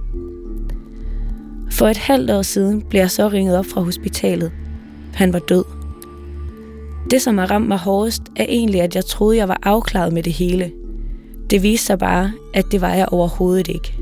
For 1.71 1.89
et 1.89 1.97
halvt 1.97 2.31
år 2.31 2.43
siden 2.43 2.83
blev 2.83 3.01
jeg 3.01 3.11
så 3.11 3.29
ringet 3.29 3.59
op 3.59 3.67
fra 3.67 3.81
hospitalet. 3.81 4.53
Han 5.15 5.33
var 5.33 5.39
død. 5.39 5.65
Det, 7.11 7.23
som 7.23 7.39
har 7.39 7.51
ramt 7.51 7.69
mig 7.69 7.79
hårdest, 7.79 8.23
er 8.37 8.45
egentlig, 8.49 8.81
at 8.81 8.95
jeg 8.95 9.05
troede, 9.05 9.37
jeg 9.37 9.49
var 9.49 9.59
afklaret 9.63 10.13
med 10.13 10.23
det 10.23 10.33
hele. 10.33 10.73
Det 11.51 11.63
viste 11.63 11.87
sig 11.87 11.99
bare, 11.99 12.33
at 12.55 12.65
det 12.73 12.81
var 12.81 12.95
jeg 12.95 13.09
overhovedet 13.09 13.69
ikke. 13.69 13.95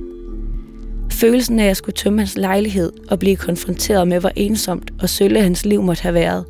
Følelsen 1.10 1.58
af, 1.58 1.62
at 1.62 1.68
jeg 1.68 1.76
skulle 1.76 1.94
tømme 1.94 2.18
hans 2.18 2.36
lejlighed 2.36 2.92
og 3.10 3.18
blive 3.18 3.36
konfronteret 3.36 4.08
med, 4.08 4.20
hvor 4.20 4.30
ensomt 4.36 4.92
og 5.02 5.08
sølle 5.08 5.42
hans 5.42 5.66
liv 5.66 5.82
måtte 5.82 6.02
have 6.02 6.14
været. 6.14 6.44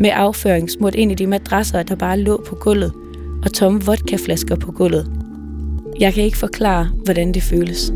Med 0.00 0.10
afføring 0.12 0.70
smurt 0.70 0.94
ind 0.94 1.12
i 1.12 1.14
de 1.14 1.26
madrasser, 1.26 1.82
der 1.82 1.94
bare 1.94 2.18
lå 2.18 2.44
på 2.46 2.54
gulvet, 2.54 2.92
og 3.44 3.52
tomme 3.52 3.80
vodkaflasker 3.80 4.56
på 4.56 4.72
gulvet. 4.72 5.10
Jeg 6.00 6.14
kan 6.14 6.24
ikke 6.24 6.38
forklare, 6.38 6.90
hvordan 7.04 7.34
det 7.34 7.42
føles. 7.42 7.92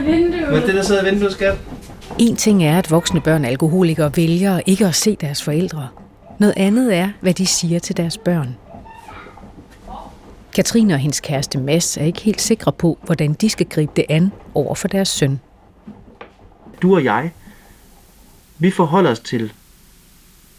Hvad 0.00 0.66
det, 0.66 0.74
der 0.74 0.82
sidder 0.82 1.02
i 1.02 1.10
vinduet, 1.10 1.32
skat? 1.32 1.58
En 2.18 2.36
ting 2.36 2.64
er, 2.64 2.78
at 2.78 2.90
voksne 2.90 3.20
børn 3.20 3.44
alkoholikere 3.44 4.16
vælger 4.16 4.60
ikke 4.66 4.86
at 4.86 4.94
se 4.94 5.16
deres 5.20 5.42
forældre. 5.42 5.88
Noget 6.38 6.54
andet 6.56 6.94
er, 6.94 7.10
hvad 7.20 7.34
de 7.34 7.46
siger 7.46 7.78
til 7.78 7.96
deres 7.96 8.18
børn. 8.18 8.56
Katrine 10.54 10.94
og 10.94 11.00
hendes 11.00 11.20
kæreste 11.20 11.58
Mads 11.58 11.96
er 11.96 12.04
ikke 12.04 12.20
helt 12.20 12.40
sikre 12.40 12.72
på, 12.72 12.98
hvordan 13.02 13.32
de 13.32 13.50
skal 13.50 13.66
gribe 13.66 13.92
det 13.96 14.04
an 14.08 14.32
over 14.54 14.74
for 14.74 14.88
deres 14.88 15.08
søn. 15.08 15.40
Du 16.82 16.94
og 16.94 17.04
jeg, 17.04 17.32
vi 18.58 18.70
forholder 18.70 19.10
os 19.10 19.20
til 19.20 19.52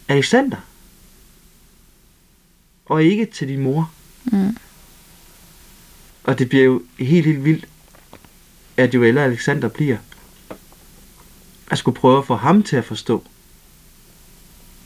Alexander. 0.07 0.57
Og 2.85 3.03
ikke 3.03 3.25
til 3.25 3.47
din 3.47 3.59
mor. 3.59 3.91
Mm. 4.25 4.57
Og 6.23 6.39
det 6.39 6.49
bliver 6.49 6.63
jo 6.65 6.81
helt, 6.99 7.25
helt 7.25 7.45
vildt, 7.45 7.67
at 8.77 8.93
jo 8.93 9.03
ældre 9.03 9.23
Alexander 9.23 9.67
bliver. 9.67 9.97
Jeg 11.69 11.77
skulle 11.77 11.95
prøve 11.99 12.17
at 12.17 12.25
få 12.25 12.35
ham 12.35 12.63
til 12.63 12.75
at 12.75 12.85
forstå. 12.85 13.23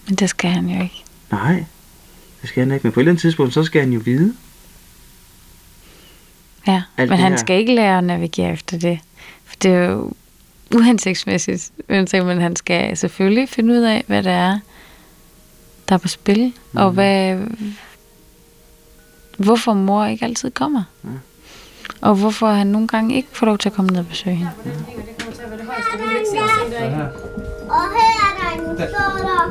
Men 0.07 0.15
det 0.15 0.29
skal 0.29 0.49
han 0.49 0.69
jo 0.69 0.83
ikke. 0.83 1.03
Nej, 1.31 1.65
det 2.41 2.49
skal 2.49 2.63
han 2.63 2.71
ikke. 2.73 2.83
Men 2.83 2.91
på 2.91 2.99
et 2.99 3.01
eller 3.01 3.11
andet 3.11 3.21
tidspunkt, 3.21 3.53
så 3.53 3.63
skal 3.63 3.81
han 3.81 3.93
jo 3.93 4.01
vide. 4.05 4.35
Ja, 6.67 6.83
Alt 6.97 7.09
men 7.09 7.19
han 7.19 7.31
her. 7.31 7.37
skal 7.37 7.59
ikke 7.59 7.75
lære 7.75 7.97
at 7.97 8.03
navigere 8.03 8.51
efter 8.51 8.79
det. 8.79 8.99
For 9.45 9.55
det 9.61 9.71
er 9.71 9.85
jo 9.85 10.13
uhensigtsmæssigt. 10.75 11.71
Men 11.87 12.07
Men 12.13 12.41
han 12.41 12.55
skal 12.55 12.97
selvfølgelig 12.97 13.49
finde 13.49 13.73
ud 13.73 13.79
af, 13.79 14.03
hvad 14.07 14.23
det 14.23 14.31
er, 14.31 14.59
der 15.89 15.95
er 15.95 15.99
på 15.99 16.07
spil. 16.07 16.53
Mm. 16.71 16.77
Og 16.77 16.91
hvad, 16.91 17.37
hvorfor 19.37 19.73
mor 19.73 20.05
ikke 20.05 20.25
altid 20.25 20.51
kommer. 20.51 20.83
Ja. 21.03 21.09
Og 22.01 22.15
hvorfor 22.15 22.47
han 22.47 22.67
nogle 22.67 22.87
gange 22.87 23.15
ikke 23.15 23.29
får 23.31 23.45
lov 23.45 23.57
til 23.57 23.69
at 23.69 23.75
komme 23.75 23.91
ned 23.91 23.99
og 23.99 24.07
besøge 24.07 24.35
hende. 24.35 24.51
Og 27.69 27.83
her 27.95 28.11
er 28.25 28.31
der 28.39 28.49
en 28.55 28.77
skjorter. 28.77 29.43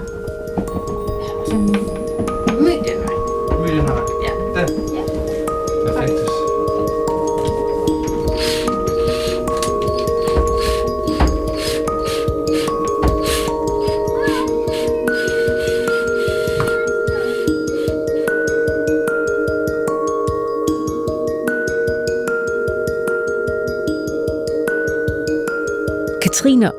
Perfekt. 3.66 4.05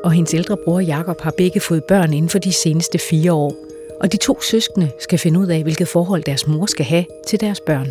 Og 0.08 0.12
hendes 0.12 0.34
ældre 0.34 0.56
bror 0.64 0.80
Jakob 0.80 1.20
har 1.20 1.30
begge 1.30 1.60
fået 1.60 1.84
børn 1.84 2.12
inden 2.12 2.28
for 2.28 2.38
de 2.38 2.52
seneste 2.52 2.98
fire 2.98 3.32
år, 3.32 3.54
og 4.00 4.12
de 4.12 4.16
to 4.16 4.40
søskende 4.42 4.90
skal 5.00 5.18
finde 5.18 5.40
ud 5.40 5.46
af, 5.46 5.62
hvilket 5.62 5.88
forhold 5.88 6.22
deres 6.22 6.46
mor 6.46 6.66
skal 6.66 6.84
have 6.84 7.04
til 7.26 7.40
deres 7.40 7.60
børn. 7.60 7.86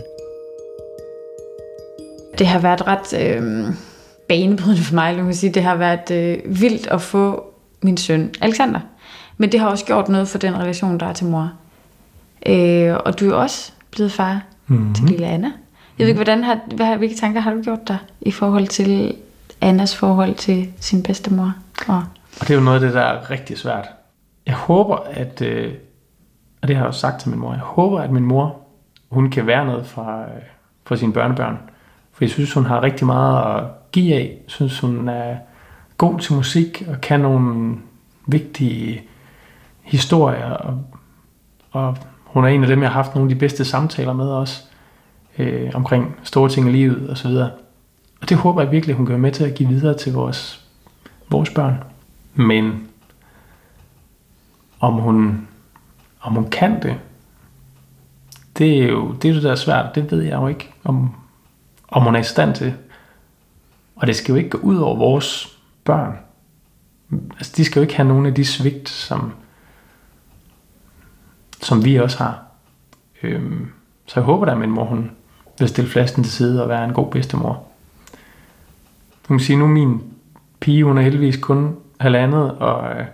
Det 2.39 2.47
har 2.47 2.59
været 2.59 2.87
ret 2.87 3.13
øh, 3.21 3.65
banebrydende 4.29 4.83
for 4.83 4.95
mig, 4.95 5.15
man 5.23 5.35
sige. 5.35 5.53
Det 5.53 5.63
har 5.63 5.75
været 5.75 6.11
øh, 6.11 6.61
vildt 6.61 6.87
at 6.87 7.01
få 7.01 7.53
min 7.81 7.97
søn, 7.97 8.33
Alexander. 8.41 8.79
Men 9.37 9.51
det 9.51 9.59
har 9.59 9.69
også 9.69 9.85
gjort 9.85 10.09
noget 10.09 10.27
for 10.27 10.37
den 10.37 10.57
relation, 10.57 10.99
der 10.99 11.05
er 11.05 11.13
til 11.13 11.25
mor. 11.25 11.51
Øh, 12.45 12.95
og 13.05 13.19
du 13.19 13.29
er 13.29 13.35
også 13.35 13.71
blevet 13.91 14.11
far 14.11 14.41
mm-hmm. 14.67 14.93
til 14.93 15.05
lille 15.05 15.27
Anna. 15.27 15.51
Jeg 15.99 16.05
ved 16.05 16.07
ikke, 16.07 16.17
hvordan 16.17 16.43
har, 16.43 16.59
hvad, 16.75 16.97
hvilke 16.97 17.15
tanker 17.15 17.41
har 17.41 17.53
du 17.53 17.61
gjort 17.61 17.87
dig 17.87 17.97
i 18.21 18.31
forhold 18.31 18.67
til 18.67 19.15
Annas 19.61 19.95
forhold 19.95 20.35
til 20.35 20.69
sin 20.79 21.03
bedstemor? 21.03 21.53
Og, 21.87 22.03
Og 22.39 22.47
det 22.47 22.49
er 22.49 22.55
jo 22.55 22.61
noget 22.61 22.75
af 22.75 22.81
det, 22.81 22.93
der 22.93 23.01
er 23.01 23.31
rigtig 23.31 23.57
svært. 23.57 23.87
Jeg 24.45 24.55
håber, 24.55 24.95
at, 24.95 25.41
øh, 25.41 25.73
og 26.61 26.67
det 26.67 26.75
har 26.75 26.83
jeg 26.83 26.87
også 26.87 26.99
sagt 26.99 27.21
til 27.21 27.29
min 27.29 27.39
mor, 27.39 27.51
jeg 27.51 27.61
håber, 27.61 27.99
at 27.99 28.11
min 28.11 28.25
mor, 28.25 28.61
hun 29.09 29.29
kan 29.29 29.47
være 29.47 29.65
noget 29.65 29.85
fra, 29.85 30.21
øh, 30.21 30.41
for 30.85 30.95
sine 30.95 31.13
børnebørn. 31.13 31.57
For 32.13 32.23
jeg 32.23 32.29
synes, 32.29 32.53
hun 32.53 32.65
har 32.65 32.83
rigtig 32.83 33.05
meget 33.05 33.57
at 33.57 33.63
give 33.91 34.15
af. 34.15 34.37
Jeg 34.43 34.51
synes, 34.51 34.79
hun 34.79 35.09
er 35.09 35.35
god 35.97 36.19
til 36.19 36.33
musik 36.33 36.83
og 36.87 37.01
kan 37.01 37.19
nogle 37.19 37.75
vigtige 38.27 39.01
historier. 39.81 40.51
Og, 40.51 40.83
og 41.71 41.97
hun 42.23 42.43
er 42.43 42.47
en 42.47 42.63
af 42.63 42.67
dem, 42.67 42.81
jeg 42.81 42.89
har 42.89 43.03
haft 43.03 43.15
nogle 43.15 43.29
af 43.29 43.35
de 43.35 43.39
bedste 43.39 43.65
samtaler 43.65 44.13
med 44.13 44.29
også. 44.29 44.63
Øh, 45.37 45.71
omkring 45.73 46.15
store 46.23 46.49
ting 46.49 46.69
i 46.69 46.71
livet 46.71 47.09
og 47.09 47.17
så 47.17 47.27
videre. 47.27 47.49
Og 48.21 48.29
det 48.29 48.37
håber 48.37 48.61
jeg 48.61 48.71
virkelig, 48.71 48.95
hun 48.95 49.05
kan 49.05 49.13
være 49.13 49.21
med 49.21 49.31
til 49.31 49.43
at 49.43 49.53
give 49.53 49.69
videre 49.69 49.97
til 49.97 50.13
vores, 50.13 50.66
vores 51.29 51.49
børn. 51.49 51.83
Men 52.35 52.87
om 54.79 54.93
hun, 54.93 55.47
om 56.19 56.33
hun 56.33 56.49
kan 56.49 56.81
det, 56.81 56.99
det 58.57 58.83
er 58.83 58.87
jo 58.87 59.11
det, 59.11 59.29
er 59.29 59.33
det 59.33 59.43
der 59.43 59.51
er 59.51 59.55
svært. 59.55 59.95
Det 59.95 60.11
ved 60.11 60.21
jeg 60.21 60.33
jo 60.33 60.47
ikke, 60.47 60.73
om, 60.83 61.15
om 61.87 62.03
hun 62.03 62.15
er 62.15 62.19
i 62.19 62.23
stand 62.23 62.55
til. 62.55 62.73
Og 63.95 64.07
det 64.07 64.15
skal 64.15 64.31
jo 64.31 64.37
ikke 64.37 64.49
gå 64.49 64.57
ud 64.57 64.77
over 64.77 64.95
vores 64.95 65.57
børn. 65.83 66.17
Altså, 67.11 67.53
de 67.57 67.65
skal 67.65 67.79
jo 67.79 67.81
ikke 67.81 67.95
have 67.95 68.07
nogen 68.07 68.25
af 68.25 68.33
de 68.33 68.45
svigt, 68.45 68.89
som, 68.89 69.33
som 71.61 71.85
vi 71.85 71.95
også 71.95 72.17
har. 72.17 72.43
Øhm, 73.23 73.71
så 74.05 74.19
jeg 74.19 74.25
håber 74.25 74.45
da, 74.45 74.51
at 74.51 74.57
min 74.57 74.69
mor 74.69 74.85
hun 74.85 75.11
vil 75.59 75.69
stille 75.69 75.89
flasken 75.89 76.23
til 76.23 76.33
side 76.33 76.63
og 76.63 76.69
være 76.69 76.85
en 76.85 76.93
god 76.93 77.11
bedstemor. 77.11 77.67
Hun 79.27 79.37
kan 79.37 79.45
sige, 79.45 79.57
nu 79.57 79.63
er 79.63 79.69
min 79.69 80.03
pige, 80.67 80.83
hun 80.83 80.97
er 80.97 81.01
heldigvis 81.01 81.37
kun 81.37 81.75
halvandet, 81.99 82.51
og 82.51 82.89
øh, 82.91 83.05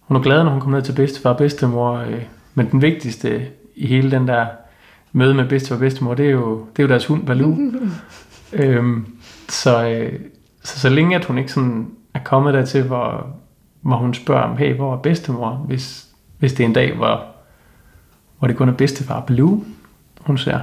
hun 0.00 0.16
er 0.16 0.20
glad, 0.20 0.44
når 0.44 0.50
hun 0.50 0.60
kommer 0.60 0.78
ned 0.78 0.84
til 0.84 0.92
bedstefar 0.92 1.30
og 1.30 1.36
bedstemor. 1.36 1.96
Øh, 1.96 2.22
men 2.54 2.70
den 2.70 2.82
vigtigste 2.82 3.46
i 3.76 3.86
hele 3.86 4.10
den 4.10 4.28
der 4.28 4.46
møde 5.12 5.34
med 5.34 5.48
bedstefar 5.48 5.74
og 5.74 5.80
bedstemor, 5.80 6.14
det 6.14 6.26
er 6.26 6.30
jo, 6.30 6.66
det 6.76 6.78
er 6.78 6.82
jo 6.82 6.88
deres 6.88 7.06
hund, 7.06 7.26
Baloo. 7.26 7.56
øhm, 8.52 9.06
så, 9.48 9.88
øh, 9.88 10.20
så 10.64 10.80
så 10.80 10.88
længe 10.88 11.16
at 11.16 11.24
hun 11.24 11.38
ikke 11.38 11.52
sådan 11.52 11.90
er 12.14 12.18
kommet 12.24 12.54
dertil, 12.54 12.82
hvor, 12.82 13.26
hvor 13.80 13.96
hun 13.96 14.14
spørger 14.14 14.42
om, 14.42 14.56
hey, 14.56 14.74
hvor 14.74 14.94
er 14.94 14.98
bedstemor, 14.98 15.50
hvis, 15.50 16.06
hvis 16.38 16.52
det 16.52 16.64
er 16.64 16.68
en 16.68 16.74
dag, 16.74 16.96
hvor, 16.96 17.24
hvor 18.38 18.48
det 18.48 18.56
kun 18.56 18.68
er 18.68 18.72
bedstefar 18.72 19.20
Baloo, 19.20 19.64
hun 20.20 20.38
ser, 20.38 20.60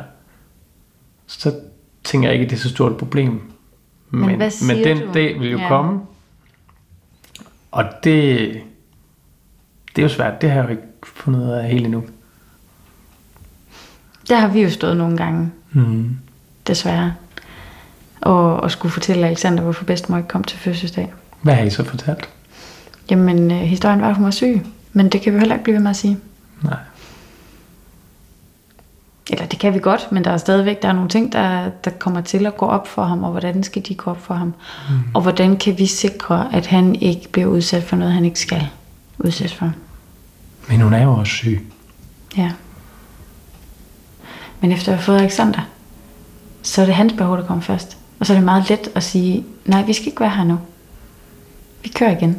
så 1.27 1.55
tænker 2.03 2.27
jeg 2.27 2.33
ikke, 2.33 2.43
at 2.43 2.49
det 2.49 2.57
er 2.57 2.61
så 2.61 2.69
stort 2.69 2.91
et 2.91 2.97
problem. 2.97 3.41
Men, 4.09 4.35
hvad 4.35 4.49
siger 4.49 4.75
men 4.75 4.83
den 4.83 5.07
du? 5.07 5.13
dag 5.13 5.39
vil 5.39 5.51
jo 5.51 5.57
ja. 5.57 5.67
komme, 5.67 5.99
og 7.75 7.83
det, 8.03 8.39
det 9.95 9.97
er 10.01 10.03
jo 10.03 10.09
svært. 10.09 10.41
Det 10.41 10.49
har 10.49 10.55
jeg 10.57 10.65
jo 10.65 10.69
ikke 10.71 10.83
fundet 11.03 11.39
ud 11.45 11.49
af 11.51 11.69
helt 11.69 11.85
endnu. 11.85 12.03
der 14.29 14.35
har 14.39 14.47
vi 14.47 14.61
jo 14.61 14.69
stået 14.69 14.97
nogle 14.97 15.17
gange, 15.17 15.51
Mm. 15.71 16.17
desværre. 16.67 17.13
Og, 18.21 18.57
og 18.59 18.71
skulle 18.71 18.91
fortælle 18.91 19.27
Alexander, 19.27 19.63
hvorfor 19.63 19.85
bedstemor 19.85 20.17
ikke 20.17 20.27
kom 20.29 20.43
til 20.43 20.59
fødselsdag. 20.59 21.13
Hvad 21.41 21.53
har 21.55 21.63
I 21.63 21.69
så 21.69 21.83
fortalt? 21.83 22.29
Jamen, 23.11 23.51
øh, 23.51 23.57
historien 23.57 24.01
var, 24.01 24.09
at 24.09 24.15
hun 24.15 24.25
var 24.25 24.31
syg. 24.31 24.61
Men 24.93 25.09
det 25.09 25.21
kan 25.21 25.33
vi 25.33 25.39
heller 25.39 25.55
ikke 25.55 25.63
blive 25.63 25.73
ved 25.75 25.81
med 25.83 25.89
at 25.89 25.95
sige. 25.95 26.17
Nej. 26.63 26.77
Det 29.55 29.61
kan 29.61 29.73
vi 29.73 29.79
godt, 29.79 30.11
men 30.11 30.23
der 30.23 30.31
er 30.31 30.37
stadigvæk 30.37 30.81
der 30.81 30.87
er 30.87 30.93
nogle 30.93 31.09
ting, 31.09 31.33
der, 31.33 31.69
der 31.69 31.91
kommer 31.91 32.21
til 32.21 32.45
at 32.45 32.57
gå 32.57 32.65
op 32.65 32.87
for 32.87 33.03
ham, 33.03 33.23
og 33.23 33.31
hvordan 33.31 33.63
skal 33.63 33.81
de 33.87 33.95
gå 33.95 34.11
op 34.11 34.21
for 34.21 34.33
ham? 34.33 34.47
Mm. 34.47 34.95
Og 35.13 35.21
hvordan 35.21 35.57
kan 35.57 35.77
vi 35.77 35.85
sikre, 35.85 36.49
at 36.53 36.67
han 36.67 36.95
ikke 36.95 37.29
bliver 37.31 37.47
udsat 37.47 37.83
for 37.83 37.95
noget, 37.95 38.13
han 38.13 38.25
ikke 38.25 38.39
skal 38.39 38.67
udsættes 39.17 39.55
for? 39.55 39.71
Men 40.69 40.81
hun 40.81 40.93
er 40.93 41.03
jo 41.03 41.13
også 41.13 41.31
syg. 41.31 41.71
Ja. 42.37 42.51
Men 44.61 44.71
efter 44.71 44.91
at 44.91 44.97
have 44.97 45.03
fået 45.03 45.17
Alexander, 45.17 45.61
så 46.61 46.81
er 46.81 46.85
det 46.85 46.95
hans 46.95 47.13
behov, 47.13 47.37
der 47.37 47.45
kommer 47.45 47.63
først. 47.63 47.97
Og 48.19 48.25
så 48.25 48.33
er 48.33 48.37
det 48.37 48.45
meget 48.45 48.69
let 48.69 48.89
at 48.95 49.03
sige, 49.03 49.45
nej, 49.65 49.83
vi 49.83 49.93
skal 49.93 50.07
ikke 50.07 50.19
være 50.19 50.29
her 50.29 50.43
nu. 50.43 50.59
Vi 51.83 51.89
kører 51.89 52.17
igen. 52.17 52.37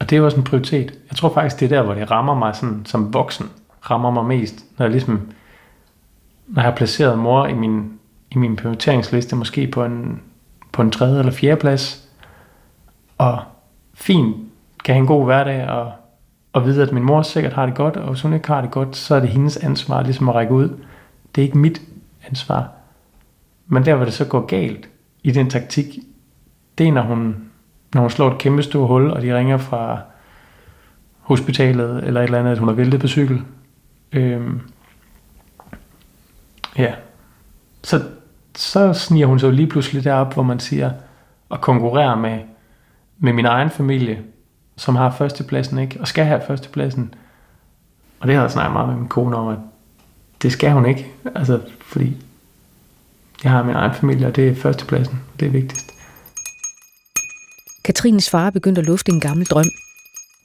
Og 0.00 0.10
det 0.10 0.18
er 0.18 0.22
også 0.22 0.36
en 0.36 0.44
prioritet. 0.44 0.92
Jeg 1.10 1.16
tror 1.16 1.34
faktisk, 1.34 1.60
det 1.60 1.72
er 1.72 1.76
der, 1.76 1.82
hvor 1.82 1.94
det 1.94 2.10
rammer 2.10 2.34
mig 2.34 2.56
sådan, 2.56 2.82
som 2.86 3.14
voksen, 3.14 3.46
rammer 3.90 4.10
mig 4.10 4.24
mest, 4.24 4.54
når 4.78 4.86
jeg 4.86 4.90
ligesom, 4.90 5.20
når 6.50 6.62
jeg 6.62 6.70
har 6.70 6.76
placeret 6.76 7.18
mor 7.18 7.46
i 7.46 7.54
min, 7.54 7.92
i 8.30 8.38
min 8.38 8.56
prioriteringsliste, 8.56 9.36
måske 9.36 9.66
på 9.66 9.84
en, 9.84 10.22
på 10.72 10.82
en 10.82 10.90
tredje 10.90 11.18
eller 11.18 11.32
fjerde 11.32 11.60
plads, 11.60 12.08
og 13.18 13.38
fint 13.94 14.36
kan 14.84 14.94
have 14.94 15.00
en 15.00 15.06
god 15.06 15.24
hverdag, 15.24 15.68
og, 15.68 15.92
og 16.52 16.64
vide, 16.64 16.82
at 16.82 16.92
min 16.92 17.02
mor 17.02 17.22
sikkert 17.22 17.52
har 17.52 17.66
det 17.66 17.74
godt, 17.74 17.96
og 17.96 18.10
hvis 18.10 18.22
hun 18.22 18.32
ikke 18.32 18.48
har 18.48 18.60
det 18.60 18.70
godt, 18.70 18.96
så 18.96 19.14
er 19.14 19.20
det 19.20 19.28
hendes 19.28 19.56
ansvar 19.56 20.02
ligesom 20.02 20.28
at 20.28 20.34
række 20.34 20.52
ud. 20.52 20.68
Det 21.34 21.42
er 21.42 21.46
ikke 21.46 21.58
mit 21.58 21.82
ansvar. 22.28 22.68
Men 23.66 23.84
der, 23.84 23.94
hvor 23.94 24.04
det 24.04 24.14
så 24.14 24.24
går 24.24 24.46
galt 24.46 24.88
i 25.22 25.30
den 25.30 25.50
taktik, 25.50 25.98
det 26.78 26.88
er, 26.88 26.92
når 26.92 27.02
hun, 27.02 27.36
når 27.94 28.00
hun 28.00 28.10
slår 28.10 28.30
et 28.30 28.38
kæmpe 28.38 28.62
stort 28.62 28.88
hul, 28.88 29.10
og 29.10 29.22
de 29.22 29.36
ringer 29.36 29.56
fra 29.56 29.98
hospitalet, 31.20 32.04
eller 32.04 32.20
et 32.20 32.24
eller 32.24 32.38
andet, 32.38 32.52
at 32.52 32.58
hun 32.58 32.68
har 32.68 32.74
væltet 32.74 33.00
på 33.00 33.08
cykel. 33.08 33.42
Øhm, 34.12 34.60
ja. 36.80 36.94
Så, 37.82 38.02
så 38.56 38.92
sniger 38.92 39.26
hun 39.26 39.38
så 39.38 39.50
lige 39.50 39.66
pludselig 39.66 40.04
derop, 40.04 40.34
hvor 40.34 40.42
man 40.42 40.60
siger, 40.60 40.90
at 41.50 41.60
konkurrere 41.60 42.16
med, 42.16 42.38
med 43.18 43.32
min 43.32 43.46
egen 43.46 43.70
familie, 43.70 44.22
som 44.76 44.96
har 44.96 45.10
førstepladsen, 45.10 45.78
ikke? 45.78 46.00
Og 46.00 46.08
skal 46.08 46.24
have 46.24 46.40
førstepladsen. 46.46 47.14
Og 48.20 48.26
det 48.26 48.34
har 48.34 48.42
jeg 48.42 48.50
snakket 48.50 48.72
meget 48.72 48.88
med 48.88 48.96
min 48.96 49.08
kone 49.08 49.36
om, 49.36 49.48
at 49.48 49.58
det 50.42 50.52
skal 50.52 50.72
hun 50.72 50.86
ikke. 50.86 51.06
Altså, 51.34 51.60
fordi 51.80 52.16
jeg 53.44 53.52
har 53.52 53.62
min 53.62 53.74
egen 53.74 53.94
familie, 53.94 54.26
og 54.26 54.36
det 54.36 54.48
er 54.48 54.54
førstepladsen. 54.54 55.20
Det 55.40 55.46
er 55.46 55.50
vigtigst. 55.50 55.90
Katrines 57.84 58.30
far 58.30 58.50
begyndte 58.50 58.80
at 58.80 58.86
lufte 58.86 59.12
en 59.12 59.20
gammel 59.20 59.46
drøm. 59.46 59.70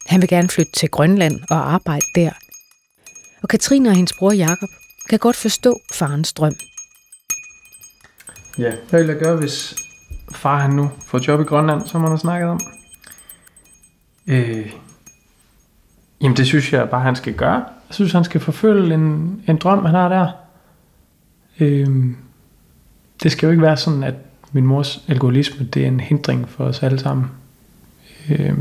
Han 0.05 0.21
vil 0.21 0.29
gerne 0.29 0.49
flytte 0.49 0.71
til 0.71 0.89
Grønland 0.89 1.39
og 1.49 1.73
arbejde 1.73 2.05
der. 2.15 2.31
Og 3.43 3.49
Katrine 3.49 3.89
og 3.89 3.95
hendes 3.95 4.13
bror 4.13 4.31
Jakob 4.31 4.69
kan 5.09 5.19
godt 5.19 5.35
forstå 5.35 5.79
farens 5.93 6.33
drøm. 6.33 6.53
Ja, 8.57 8.73
hvad 8.89 8.99
vil 8.99 9.09
jeg 9.09 9.19
gøre, 9.19 9.35
hvis 9.35 9.75
far 10.31 10.59
han 10.59 10.69
nu 10.69 10.91
får 11.05 11.27
job 11.27 11.41
i 11.41 11.43
Grønland, 11.43 11.87
som 11.87 12.01
han 12.01 12.09
har 12.09 12.17
snakket 12.17 12.49
om? 12.49 12.59
Øh, 14.27 14.73
jamen 16.21 16.37
det 16.37 16.45
synes 16.47 16.73
jeg 16.73 16.89
bare, 16.89 17.01
han 17.01 17.15
skal 17.15 17.33
gøre. 17.33 17.65
Jeg 17.87 17.95
synes, 17.95 18.11
han 18.11 18.23
skal 18.23 18.41
forfølge 18.41 18.93
en, 18.93 19.43
en 19.47 19.57
drøm, 19.57 19.85
han 19.85 19.95
har 19.95 20.09
der. 20.09 20.31
Øh, 21.59 22.05
det 23.23 23.31
skal 23.31 23.47
jo 23.47 23.51
ikke 23.51 23.63
være 23.63 23.77
sådan, 23.77 24.03
at 24.03 24.15
min 24.51 24.65
mors 24.65 25.03
alkoholisme, 25.07 25.65
det 25.65 25.83
er 25.83 25.87
en 25.87 25.99
hindring 25.99 26.49
for 26.49 26.63
os 26.63 26.83
alle 26.83 26.99
sammen. 26.99 27.31
Øh, 28.29 28.57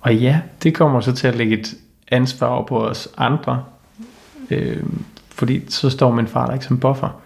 og 0.00 0.16
ja, 0.16 0.40
det 0.62 0.74
kommer 0.74 1.00
så 1.00 1.12
til 1.12 1.28
at 1.28 1.34
lægge 1.34 1.58
et 1.58 1.74
ansvar 2.08 2.46
over 2.46 2.66
på 2.66 2.86
os 2.86 3.08
andre, 3.16 3.64
Øh, 4.50 4.82
fordi 5.30 5.70
så 5.70 5.90
står 5.90 6.12
min 6.12 6.26
far 6.26 6.46
der 6.46 6.52
ikke 6.52 6.64
som 6.64 6.80
buffer. 6.80 7.20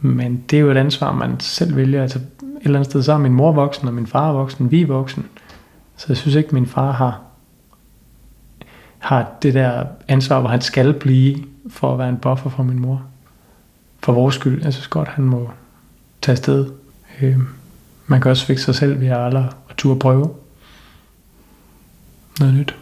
Men 0.00 0.44
det 0.50 0.56
er 0.56 0.60
jo 0.60 0.70
et 0.70 0.76
ansvar, 0.76 1.12
man 1.12 1.40
selv 1.40 1.76
vælger. 1.76 2.02
Altså 2.02 2.18
et 2.18 2.24
eller 2.62 2.78
andet 2.78 2.90
sted, 2.90 3.02
så 3.02 3.12
er 3.12 3.18
min 3.18 3.32
mor 3.32 3.52
voksen, 3.52 3.88
og 3.88 3.94
min 3.94 4.06
far 4.06 4.28
er 4.28 4.32
voksen, 4.32 4.70
vi 4.70 4.82
er 4.82 4.86
voksen. 4.86 5.26
Så 5.96 6.06
jeg 6.08 6.16
synes 6.16 6.34
ikke, 6.34 6.54
min 6.54 6.66
far 6.66 6.92
har, 6.92 7.20
har 8.98 9.30
det 9.42 9.54
der 9.54 9.84
ansvar, 10.08 10.40
hvor 10.40 10.48
han 10.48 10.60
skal 10.60 10.92
blive 10.92 11.44
for 11.70 11.92
at 11.92 11.98
være 11.98 12.08
en 12.08 12.16
buffer 12.16 12.50
for 12.50 12.62
min 12.62 12.80
mor 12.80 13.02
for 14.00 14.12
vores 14.12 14.34
skyld. 14.34 14.64
Jeg 14.64 14.72
synes 14.72 14.88
godt, 14.88 15.08
han 15.08 15.24
må 15.24 15.50
tage 16.22 16.32
afsted. 16.32 16.70
Øh, 17.20 17.38
man 18.06 18.20
kan 18.20 18.30
også 18.30 18.46
fikse 18.46 18.64
sig 18.64 18.74
selv 18.74 19.00
ved 19.00 19.06
at 19.08 19.18
aldrig 19.18 19.48
at 19.70 19.76
turde 19.76 19.98
prøve 19.98 20.34
noget 22.40 22.54
nyt. 22.54 22.74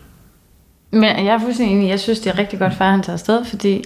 Men 0.90 1.02
jeg 1.02 1.34
er 1.34 1.38
fuldstændig 1.38 1.76
enig. 1.76 1.88
Jeg 1.88 2.00
synes, 2.00 2.20
det 2.20 2.32
er 2.32 2.38
rigtig 2.38 2.58
godt, 2.58 2.74
far 2.74 2.90
han 2.90 3.02
tager 3.02 3.14
afsted, 3.14 3.44
fordi 3.44 3.84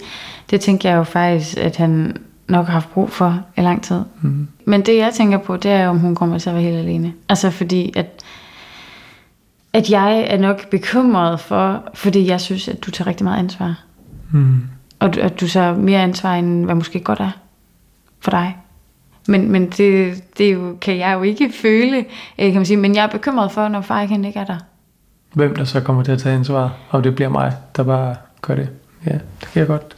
det 0.49 0.61
tænker 0.61 0.89
jeg 0.89 0.97
jo 0.97 1.03
faktisk, 1.03 1.57
at 1.57 1.75
han 1.75 2.17
nok 2.47 2.65
har 2.65 2.73
haft 2.73 2.91
brug 2.91 3.09
for 3.09 3.41
i 3.57 3.61
lang 3.61 3.83
tid. 3.83 4.01
Mm. 4.21 4.47
Men 4.65 4.81
det, 4.81 4.97
jeg 4.97 5.13
tænker 5.13 5.37
på, 5.37 5.57
det 5.57 5.71
er, 5.71 5.87
om 5.87 5.99
hun 5.99 6.15
kommer 6.15 6.37
til 6.37 6.49
at 6.49 6.55
være 6.55 6.63
helt 6.63 6.77
alene. 6.77 7.13
Altså 7.29 7.49
fordi, 7.49 7.93
at, 7.95 8.23
at 9.73 9.89
jeg 9.89 10.25
er 10.29 10.37
nok 10.37 10.69
bekymret 10.69 11.39
for, 11.39 11.83
fordi 11.93 12.27
jeg 12.27 12.41
synes, 12.41 12.67
at 12.67 12.85
du 12.85 12.91
tager 12.91 13.07
rigtig 13.07 13.23
meget 13.23 13.39
ansvar. 13.39 13.83
Mm. 14.31 14.61
Og 14.99 15.17
at 15.17 15.39
du 15.39 15.47
så 15.47 15.73
mere 15.73 16.01
ansvar, 16.01 16.35
end 16.35 16.65
hvad 16.65 16.75
måske 16.75 16.99
godt 16.99 17.19
er 17.19 17.31
for 18.19 18.31
dig. 18.31 18.57
Men, 19.27 19.51
men 19.51 19.69
det, 19.69 20.23
det 20.37 20.53
jo, 20.53 20.77
kan 20.81 20.97
jeg 20.97 21.13
jo 21.13 21.23
ikke 21.23 21.51
føle, 21.61 21.97
øh, 22.39 22.45
kan 22.45 22.55
man 22.55 22.65
sige. 22.65 22.77
Men 22.77 22.95
jeg 22.95 23.03
er 23.03 23.09
bekymret 23.09 23.51
for, 23.51 23.67
når 23.67 23.81
far 23.81 24.01
ikke 24.01 24.33
er 24.35 24.45
der. 24.45 24.57
Hvem 25.35 25.55
der 25.55 25.63
så 25.63 25.81
kommer 25.81 26.03
til 26.03 26.11
at 26.11 26.19
tage 26.19 26.35
ansvar, 26.35 26.73
om 26.91 27.03
det 27.03 27.15
bliver 27.15 27.29
mig, 27.29 27.53
der 27.75 27.83
bare 27.83 28.15
gør 28.41 28.55
det. 28.55 28.69
Ja, 29.05 29.11
det 29.11 29.49
kan 29.53 29.59
jeg 29.59 29.67
godt, 29.67 29.95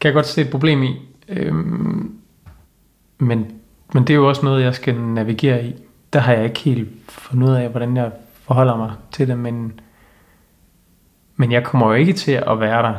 kan 0.00 0.08
jeg 0.08 0.14
godt 0.14 0.26
se 0.26 0.40
et 0.40 0.50
problem 0.50 0.82
i. 0.82 0.96
Øhm, 1.28 2.12
men, 3.18 3.46
men 3.94 4.02
det 4.02 4.10
er 4.10 4.14
jo 4.14 4.28
også 4.28 4.44
noget, 4.44 4.64
jeg 4.64 4.74
skal 4.74 5.00
navigere 5.00 5.64
i. 5.64 5.74
Der 6.12 6.20
har 6.20 6.32
jeg 6.32 6.44
ikke 6.44 6.60
helt 6.60 6.88
fundet 7.08 7.48
ud 7.48 7.52
af, 7.52 7.68
hvordan 7.68 7.96
jeg 7.96 8.10
forholder 8.32 8.76
mig 8.76 8.92
til 9.12 9.28
det, 9.28 9.38
men, 9.38 9.80
men 11.36 11.52
jeg 11.52 11.64
kommer 11.64 11.86
jo 11.86 11.92
ikke 11.92 12.12
til 12.12 12.32
at 12.32 12.60
være 12.60 12.82
der 12.82 12.94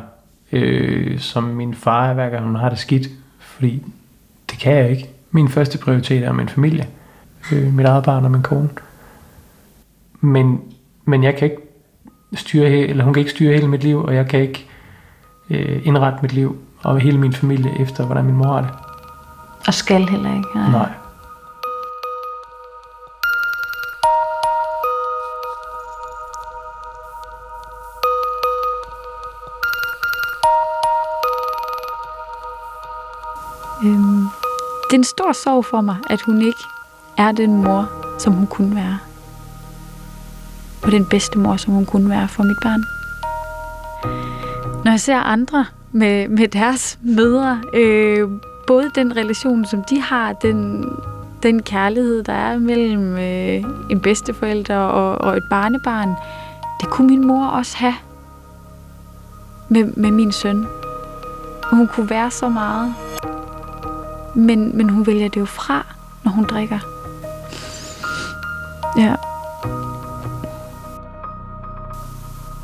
øh, 0.52 1.20
som 1.20 1.44
min 1.44 1.74
far 1.74 2.10
er, 2.10 2.14
hver 2.14 2.30
gang 2.30 2.46
hun 2.46 2.56
har 2.56 2.70
det 2.70 2.80
skidt. 2.80 3.08
Fordi 3.40 3.84
det 4.50 4.60
kan 4.60 4.76
jeg 4.76 4.90
ikke. 4.90 5.10
Min 5.32 5.50
første 5.50 5.78
prioritet 5.78 6.24
er 6.24 6.32
min 6.32 6.50
familie. 6.50 6.88
Øh, 7.52 7.74
mit 7.74 7.86
eget 7.86 8.04
barn 8.04 8.26
og 8.26 8.32
min 8.32 8.42
kone. 8.42 8.70
Men, 10.22 10.62
men 11.10 11.24
jeg 11.24 11.36
kan 11.36 11.52
ikke 11.52 11.62
styre, 12.36 12.70
eller 12.70 13.04
hun 13.04 13.14
kan 13.14 13.20
ikke 13.22 13.32
styre 13.32 13.54
hele 13.54 13.68
mit 13.68 13.84
liv, 13.84 14.04
og 14.04 14.16
jeg 14.16 14.28
kan 14.28 14.40
ikke 14.40 14.66
øh, 15.50 15.88
indrette 15.88 16.20
mit 16.22 16.34
liv 16.34 16.58
og 16.84 17.00
hele 17.00 17.18
min 17.18 17.34
familie 17.34 17.82
efter, 17.82 18.06
hvordan 18.06 18.26
min 18.26 18.36
mor 18.36 18.46
har 18.46 18.62
det. 18.62 18.70
Og 19.68 19.74
skal 19.74 20.10
heller 20.10 20.36
ikke. 20.36 20.50
Nej. 20.56 20.72
nej. 20.72 20.90
Øhm, 33.84 34.28
det 34.90 34.96
er 34.96 34.98
en 34.98 35.04
stor 35.04 35.32
sorg 35.34 35.66
for 35.66 35.82
mig, 35.82 35.96
at 36.10 36.22
hun 36.22 36.42
ikke 36.42 36.64
er 37.18 37.32
den 37.32 37.64
mor, 37.64 37.90
som 38.20 38.34
hun 38.34 38.48
kunne 38.48 38.76
være. 38.76 39.09
Og 40.84 40.92
den 40.92 41.06
bedste 41.06 41.40
mor, 41.40 41.58
som 41.58 41.74
hun 41.74 41.86
kunne 41.86 42.10
være 42.10 42.28
for 42.28 42.44
mit 42.44 42.58
barn. 42.64 42.84
Når 44.84 44.92
jeg 44.92 45.00
ser 45.00 45.18
andre 45.18 45.66
med, 45.92 46.28
med 46.28 46.48
deres 46.48 47.00
mødre, 47.02 47.62
øh, 47.74 48.30
både 48.68 48.92
den 48.96 49.18
relation, 49.18 49.66
som 49.66 49.84
de 49.84 50.02
har, 50.02 50.34
den, 50.34 50.86
den 51.44 51.62
kærlighed, 51.62 52.24
der 52.24 52.34
er 52.34 52.60
mellem 52.60 53.18
øh, 53.18 53.64
en 53.90 54.00
bedsteforælder 54.00 54.78
og, 54.78 55.22
og 55.22 55.38
et 55.38 55.44
barnebarn, 55.50 56.16
det 56.82 56.90
kunne 56.90 57.08
min 57.08 57.28
mor 57.28 57.46
også 57.46 57.78
have 57.78 57.96
med, 59.70 59.84
med 59.84 60.12
min 60.12 60.32
søn. 60.32 60.66
Hun 61.72 61.88
kunne 61.88 62.10
være 62.10 62.32
så 62.32 62.50
meget. 62.50 62.94
Men, 64.36 64.78
men 64.78 64.90
hun 64.90 65.08
vælger 65.08 65.30
det 65.30 65.40
jo 65.40 65.46
fra, 65.46 65.86
når 66.24 66.32
hun 66.32 66.44
drikker. 66.44 66.80
Ja. 68.98 69.16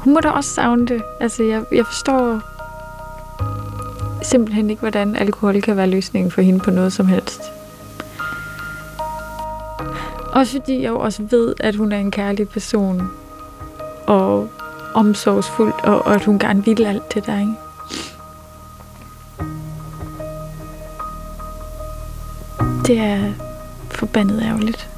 Hun 0.06 0.14
må 0.14 0.20
da 0.20 0.30
også 0.30 0.50
savne 0.50 0.88
det. 0.88 1.04
Altså, 1.20 1.44
jeg, 1.44 1.64
jeg 1.72 1.86
forstår 1.86 2.42
simpelthen 4.22 4.70
ikke, 4.70 4.80
hvordan 4.80 5.16
alkohol 5.16 5.62
kan 5.62 5.78
være 5.78 5.88
løsningen 5.88 6.32
for 6.32 6.42
hende 6.42 6.60
på 6.60 6.72
noget 6.72 6.94
som 6.94 7.08
helst. 7.08 7.42
Også 10.32 10.52
fordi 10.52 10.82
jeg 10.82 10.90
jo 10.90 11.00
også 11.00 11.24
ved, 11.24 11.54
at 11.60 11.76
hun 11.76 11.92
er 11.92 11.98
en 11.98 12.12
kærlig 12.12 12.50
person. 12.50 13.12
Og 14.08 14.50
omsorgsfuld, 14.94 15.74
og, 15.84 16.06
og 16.06 16.16
at 16.16 16.26
hun 16.26 16.40
gerne 16.40 16.66
vil 16.66 16.86
alt 16.86 17.14
det 17.14 17.26
der, 17.26 17.40
ikke? 17.40 17.54
Det 22.88 23.00
er 23.00 23.34
forbandet 23.92 24.42
ærgerligt. 24.44 24.95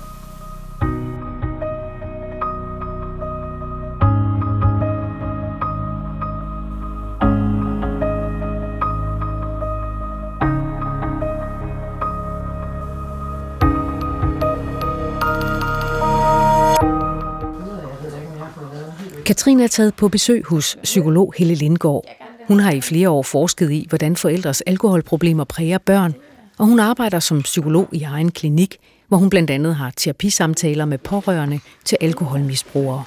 Katrine 19.28 19.64
er 19.64 19.68
taget 19.68 19.94
på 19.94 20.08
besøg 20.08 20.46
hos 20.46 20.78
psykolog 20.84 21.34
Helle 21.38 21.56
Lindgaard. 21.56 22.06
Hun 22.48 22.60
har 22.60 22.72
i 22.72 22.82
flere 22.82 23.10
år 23.10 23.24
forsket 23.24 23.72
i, 23.72 23.86
hvordan 23.90 24.16
forældres 24.16 24.62
alkoholproblemer 24.62 25.44
præger 25.44 25.78
børn, 25.78 26.14
og 26.58 26.66
hun 26.66 26.80
arbejder 26.80 27.20
som 27.20 27.42
psykolog 27.42 27.90
i 27.92 28.04
egen 28.04 28.32
klinik, 28.32 28.78
hvor 29.08 29.18
hun 29.18 29.30
blandt 29.30 29.50
andet 29.50 29.76
har 29.76 29.92
terapisamtaler 29.96 30.86
med 30.86 30.98
pårørende 30.98 31.60
til 31.86 31.98
alkoholmisbrugere. 32.02 33.04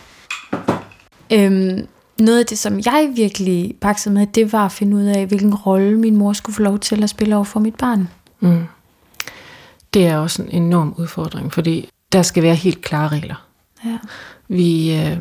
Øhm, 1.32 1.86
noget 2.18 2.38
af 2.38 2.46
det, 2.46 2.58
som 2.58 2.78
jeg 2.78 3.12
virkelig 3.16 3.74
baksede 3.80 4.14
med, 4.14 4.26
det 4.26 4.52
var 4.52 4.64
at 4.64 4.72
finde 4.72 4.96
ud 4.96 5.04
af, 5.04 5.26
hvilken 5.26 5.54
rolle 5.54 5.98
min 5.98 6.16
mor 6.16 6.32
skulle 6.32 6.56
få 6.56 6.62
lov 6.62 6.78
til 6.78 7.02
at 7.02 7.10
spille 7.10 7.36
over 7.36 7.44
for 7.44 7.60
mit 7.60 7.74
barn. 7.74 8.08
Mm. 8.40 8.64
Det 9.94 10.06
er 10.06 10.16
også 10.16 10.42
en 10.42 10.62
enorm 10.62 10.94
udfordring, 10.98 11.52
fordi 11.52 11.88
der 12.12 12.22
skal 12.22 12.42
være 12.42 12.54
helt 12.54 12.82
klare 12.82 13.08
regler. 13.08 13.46
Ja. 13.84 13.98
Vi, 14.48 14.96
øh, 14.96 15.16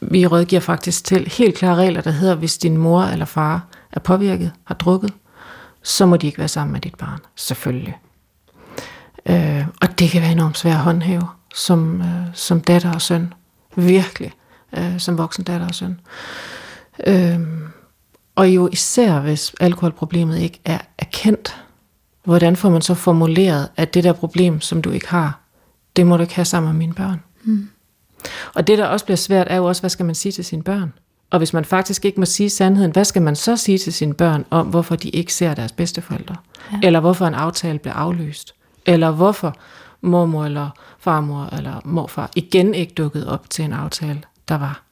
vi 0.00 0.26
rådgiver 0.26 0.60
faktisk 0.60 1.04
til 1.04 1.28
helt 1.28 1.56
klare 1.56 1.76
regler, 1.76 2.00
der 2.00 2.10
hedder, 2.10 2.34
hvis 2.34 2.58
din 2.58 2.76
mor 2.76 3.02
eller 3.02 3.24
far 3.24 3.66
er 3.92 4.00
påvirket, 4.00 4.52
har 4.64 4.74
drukket, 4.74 5.12
så 5.82 6.06
må 6.06 6.16
de 6.16 6.26
ikke 6.26 6.38
være 6.38 6.48
sammen 6.48 6.72
med 6.72 6.80
dit 6.80 6.94
barn. 6.94 7.18
Selvfølgelig. 7.36 7.98
Øh, 9.26 9.66
og 9.80 9.98
det 9.98 10.10
kan 10.10 10.22
være 10.22 10.32
enormt 10.32 10.58
svært 10.58 10.74
at 10.74 10.80
håndhæve 10.80 11.28
som, 11.54 12.00
øh, 12.00 12.26
som 12.34 12.60
datter 12.60 12.94
og 12.94 13.02
søn. 13.02 13.32
Virkelig. 13.76 14.32
Øh, 14.78 14.98
som 14.98 15.18
voksen 15.18 15.44
datter 15.44 15.68
og 15.68 15.74
søn. 15.74 16.00
Øh, 17.06 17.40
og 18.34 18.48
jo 18.48 18.68
især, 18.72 19.20
hvis 19.20 19.54
alkoholproblemet 19.60 20.38
ikke 20.38 20.60
er 20.64 20.78
erkendt, 20.98 21.56
hvordan 22.24 22.56
får 22.56 22.70
man 22.70 22.82
så 22.82 22.94
formuleret, 22.94 23.68
at 23.76 23.94
det 23.94 24.04
der 24.04 24.12
problem, 24.12 24.60
som 24.60 24.82
du 24.82 24.90
ikke 24.90 25.08
har, 25.08 25.40
det 25.96 26.06
må 26.06 26.16
du 26.16 26.22
ikke 26.22 26.34
have 26.34 26.44
sammen 26.44 26.72
med 26.72 26.78
mine 26.78 26.94
børn. 26.94 27.22
Mm. 27.44 27.68
Og 28.54 28.66
det, 28.66 28.78
der 28.78 28.86
også 28.86 29.04
bliver 29.04 29.16
svært, 29.16 29.46
er 29.50 29.56
jo 29.56 29.64
også, 29.64 29.82
hvad 29.82 29.90
skal 29.90 30.06
man 30.06 30.14
sige 30.14 30.32
til 30.32 30.44
sine 30.44 30.62
børn? 30.62 30.92
Og 31.30 31.38
hvis 31.38 31.52
man 31.52 31.64
faktisk 31.64 32.04
ikke 32.04 32.20
må 32.20 32.26
sige 32.26 32.50
sandheden, 32.50 32.92
hvad 32.92 33.04
skal 33.04 33.22
man 33.22 33.36
så 33.36 33.56
sige 33.56 33.78
til 33.78 33.92
sine 33.92 34.14
børn 34.14 34.44
om, 34.50 34.66
hvorfor 34.66 34.96
de 34.96 35.08
ikke 35.08 35.34
ser 35.34 35.54
deres 35.54 35.72
bedsteforældre? 35.72 36.36
Ja. 36.72 36.78
Eller 36.86 37.00
hvorfor 37.00 37.26
en 37.26 37.34
aftale 37.34 37.78
bliver 37.78 37.94
aflyst? 37.94 38.54
Eller 38.86 39.10
hvorfor 39.10 39.56
mormor 40.00 40.44
eller 40.44 40.68
farmor 40.98 41.48
eller 41.52 41.80
morfar 41.84 42.30
igen 42.34 42.74
ikke 42.74 42.92
dukkede 42.94 43.28
op 43.32 43.50
til 43.50 43.64
en 43.64 43.72
aftale, 43.72 44.20
der 44.48 44.58
var? 44.58 44.82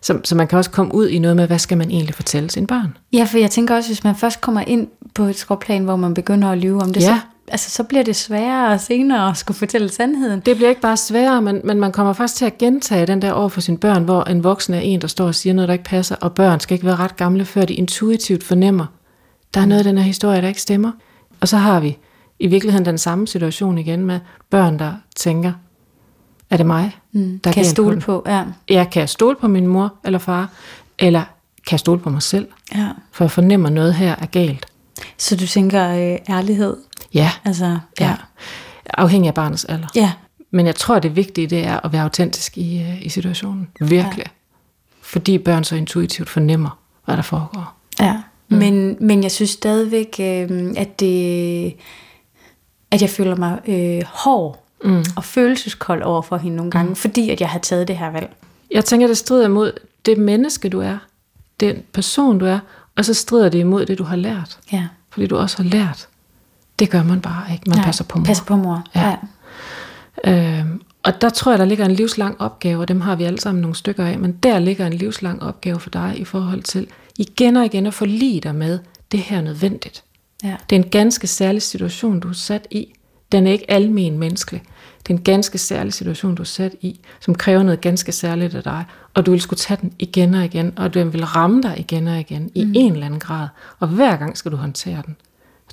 Så, 0.00 0.20
så 0.24 0.34
man 0.34 0.46
kan 0.48 0.58
også 0.58 0.70
komme 0.70 0.94
ud 0.94 1.08
i 1.08 1.18
noget 1.18 1.36
med, 1.36 1.46
hvad 1.46 1.58
skal 1.58 1.78
man 1.78 1.90
egentlig 1.90 2.14
fortælle 2.14 2.50
sine 2.50 2.66
børn? 2.66 2.96
Ja, 3.12 3.24
for 3.30 3.38
jeg 3.38 3.50
tænker 3.50 3.76
også, 3.76 3.88
hvis 3.88 4.04
man 4.04 4.16
først 4.16 4.40
kommer 4.40 4.60
ind 4.60 4.88
på 5.14 5.22
et 5.24 5.36
skråplan, 5.36 5.84
hvor 5.84 5.96
man 5.96 6.14
begynder 6.14 6.50
at 6.50 6.58
lyve 6.58 6.82
om 6.82 6.92
det, 6.92 7.00
Ja. 7.02 7.06
så, 7.06 7.20
altså, 7.48 7.70
så 7.70 7.82
bliver 7.82 8.02
det 8.04 8.16
sværere 8.16 8.78
senere 8.78 9.30
at 9.30 9.36
skulle 9.36 9.56
fortælle 9.58 9.88
sandheden. 9.88 10.40
Det 10.40 10.56
bliver 10.56 10.68
ikke 10.68 10.80
bare 10.80 10.96
sværere, 10.96 11.42
men, 11.42 11.60
men 11.64 11.80
man 11.80 11.92
kommer 11.92 12.12
faktisk 12.12 12.34
til 12.38 12.44
at 12.44 12.58
gentage 12.58 13.06
den 13.06 13.22
der 13.22 13.32
over 13.32 13.48
for 13.48 13.60
sine 13.60 13.78
børn, 13.78 14.04
hvor 14.04 14.22
en 14.22 14.44
voksen 14.44 14.74
er 14.74 14.80
en, 14.80 15.00
der 15.00 15.06
står 15.06 15.26
og 15.26 15.34
siger 15.34 15.52
noget, 15.54 15.68
der 15.68 15.72
ikke 15.72 15.84
passer, 15.84 16.16
og 16.20 16.32
børn 16.34 16.60
skal 16.60 16.74
ikke 16.74 16.86
være 16.86 16.96
ret 16.96 17.16
gamle, 17.16 17.44
før 17.44 17.64
de 17.64 17.74
intuitivt 17.74 18.44
fornemmer, 18.44 18.86
der 19.54 19.60
er 19.60 19.66
noget 19.66 19.78
af 19.78 19.84
den 19.84 19.98
her 19.98 20.04
historie, 20.04 20.42
der 20.42 20.48
ikke 20.48 20.62
stemmer. 20.62 20.92
Og 21.40 21.48
så 21.48 21.56
har 21.56 21.80
vi 21.80 21.98
i 22.38 22.46
virkeligheden 22.46 22.86
den 22.86 22.98
samme 22.98 23.26
situation 23.26 23.78
igen 23.78 24.04
med 24.06 24.20
børn, 24.50 24.78
der 24.78 24.92
tænker, 25.16 25.52
er 26.50 26.56
det 26.56 26.66
mig, 26.66 26.96
Mm. 27.12 27.40
der 27.44 27.50
er 27.50 27.54
kan 27.54 27.62
jeg 27.62 27.70
stole 27.70 28.00
på? 28.00 28.22
Ja. 28.26 28.44
Ja, 28.70 28.84
kan 28.92 29.00
jeg 29.00 29.08
stole 29.08 29.36
på 29.40 29.48
min 29.48 29.66
mor 29.66 29.94
eller 30.04 30.18
far, 30.18 30.50
eller 30.98 31.20
kan 31.66 31.72
jeg 31.72 31.80
stole 31.80 32.00
på 32.00 32.10
mig 32.10 32.22
selv, 32.22 32.46
ja. 32.74 32.88
for 33.12 33.24
jeg 33.24 33.30
fornemmer 33.30 33.68
noget 33.70 33.94
her 33.94 34.14
er 34.18 34.26
galt. 34.26 34.66
Så 35.18 35.36
du 35.36 35.46
tænker 35.46 35.88
øh, 35.90 36.18
ærlighed? 36.36 36.76
Ja, 37.16 37.30
Altså, 37.44 37.78
ja. 38.00 38.14
Afhængig 38.94 39.28
af 39.28 39.34
barnets 39.34 39.64
alder. 39.64 39.86
Ja. 39.94 40.12
Men 40.50 40.66
jeg 40.66 40.74
tror, 40.74 40.98
det 40.98 41.16
vigtige 41.16 41.46
det 41.46 41.64
er 41.64 41.80
at 41.84 41.92
være 41.92 42.02
autentisk 42.02 42.58
i, 42.58 42.82
øh, 42.82 43.06
i 43.06 43.08
situationen. 43.08 43.68
Virkelig. 43.80 44.18
Ja. 44.18 44.30
Fordi 45.00 45.38
børn 45.38 45.64
så 45.64 45.76
intuitivt 45.76 46.28
fornemmer, 46.28 46.78
hvad 47.04 47.16
der 47.16 47.22
foregår. 47.22 47.76
Ja, 48.00 48.16
mm. 48.48 48.56
men, 48.56 48.96
men 49.00 49.22
jeg 49.22 49.32
synes 49.32 49.50
stadigvæk, 49.50 50.16
øh, 50.20 50.72
at 50.76 51.00
det, 51.00 51.74
at 52.90 53.02
jeg 53.02 53.10
føler 53.10 53.36
mig 53.36 53.60
øh, 53.66 54.02
hård 54.06 54.66
mm. 54.84 55.04
og 55.16 55.24
følelseskold 55.24 56.02
over 56.02 56.22
for 56.22 56.36
hende 56.36 56.56
nogle 56.56 56.70
gange, 56.70 56.88
mm. 56.88 56.96
fordi 56.96 57.30
at 57.30 57.40
jeg 57.40 57.48
har 57.48 57.58
taget 57.58 57.88
det 57.88 57.96
her 57.96 58.10
valg. 58.10 58.36
Jeg 58.70 58.84
tænker, 58.84 59.06
det 59.06 59.18
strider 59.18 59.44
imod 59.44 59.72
det 60.06 60.18
menneske, 60.18 60.68
du 60.68 60.80
er. 60.80 60.98
Den 61.60 61.82
person, 61.92 62.38
du 62.38 62.44
er. 62.44 62.58
Og 62.96 63.04
så 63.04 63.14
strider 63.14 63.48
det 63.48 63.58
imod 63.58 63.86
det, 63.86 63.98
du 63.98 64.04
har 64.04 64.16
lært. 64.16 64.58
Ja. 64.72 64.86
Fordi 65.10 65.26
du 65.26 65.36
også 65.36 65.62
har 65.62 65.64
lært. 65.64 66.08
Det 66.78 66.90
gør 66.90 67.02
man 67.02 67.20
bare 67.20 67.52
ikke. 67.52 67.70
Man 67.70 67.78
Nej, 67.78 67.84
passer 67.84 68.04
på 68.04 68.18
mor. 68.18 68.24
Passer 68.24 68.44
på 68.44 68.56
mor. 68.56 68.84
Ja. 68.94 69.16
Ja. 70.24 70.60
Øhm, 70.60 70.82
og 71.02 71.20
der 71.20 71.28
tror 71.28 71.52
jeg, 71.52 71.58
der 71.58 71.64
ligger 71.64 71.84
en 71.84 71.90
livslang 71.90 72.40
opgave, 72.40 72.80
og 72.80 72.88
dem 72.88 73.00
har 73.00 73.16
vi 73.16 73.24
alle 73.24 73.40
sammen 73.40 73.62
nogle 73.62 73.76
stykker 73.76 74.04
af, 74.06 74.18
men 74.18 74.32
der 74.32 74.58
ligger 74.58 74.86
en 74.86 74.92
livslang 74.92 75.42
opgave 75.42 75.80
for 75.80 75.90
dig 75.90 76.14
i 76.16 76.24
forhold 76.24 76.62
til 76.62 76.86
igen 77.18 77.56
og 77.56 77.64
igen 77.64 77.86
at 77.86 77.94
forlige 77.94 78.40
dig 78.40 78.54
med, 78.54 78.78
det 79.12 79.20
her 79.20 79.36
er 79.36 79.42
nødvendigt. 79.42 80.04
Ja. 80.44 80.56
Det 80.70 80.76
er 80.76 80.82
en 80.82 80.90
ganske 80.90 81.26
særlig 81.26 81.62
situation, 81.62 82.20
du 82.20 82.28
er 82.28 82.32
sat 82.32 82.66
i. 82.70 82.92
Den 83.32 83.46
er 83.46 83.52
ikke 83.52 83.70
almen 83.70 84.18
menneskelig. 84.18 84.62
Det 85.06 85.12
er 85.14 85.18
en 85.18 85.24
ganske 85.24 85.58
særlig 85.58 85.92
situation, 85.92 86.34
du 86.34 86.42
er 86.42 86.46
sat 86.46 86.74
i, 86.80 87.00
som 87.20 87.34
kræver 87.34 87.62
noget 87.62 87.80
ganske 87.80 88.12
særligt 88.12 88.54
af 88.54 88.62
dig, 88.62 88.84
og 89.14 89.26
du 89.26 89.30
vil 89.30 89.40
skulle 89.40 89.58
tage 89.58 89.78
den 89.80 89.92
igen 89.98 90.34
og 90.34 90.44
igen, 90.44 90.72
og 90.76 90.94
den 90.94 91.12
vil 91.12 91.24
ramme 91.24 91.62
dig 91.62 91.74
igen 91.78 92.08
og 92.08 92.20
igen, 92.20 92.50
i 92.54 92.72
en 92.74 92.92
eller 92.92 93.06
anden 93.06 93.20
grad. 93.20 93.48
Og 93.78 93.88
hver 93.88 94.16
gang 94.16 94.38
skal 94.38 94.52
du 94.52 94.56
håndtere 94.56 95.02
den. 95.06 95.16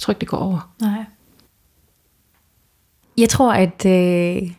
Tror 0.03 0.11
ikke, 0.11 0.19
det 0.19 0.27
går 0.27 0.37
over. 0.37 0.73
Nej. 0.81 1.05
Jeg 3.17 3.29
tror, 3.29 3.53
at 3.53 3.85
øh, 3.85 4.43
i 4.43 4.55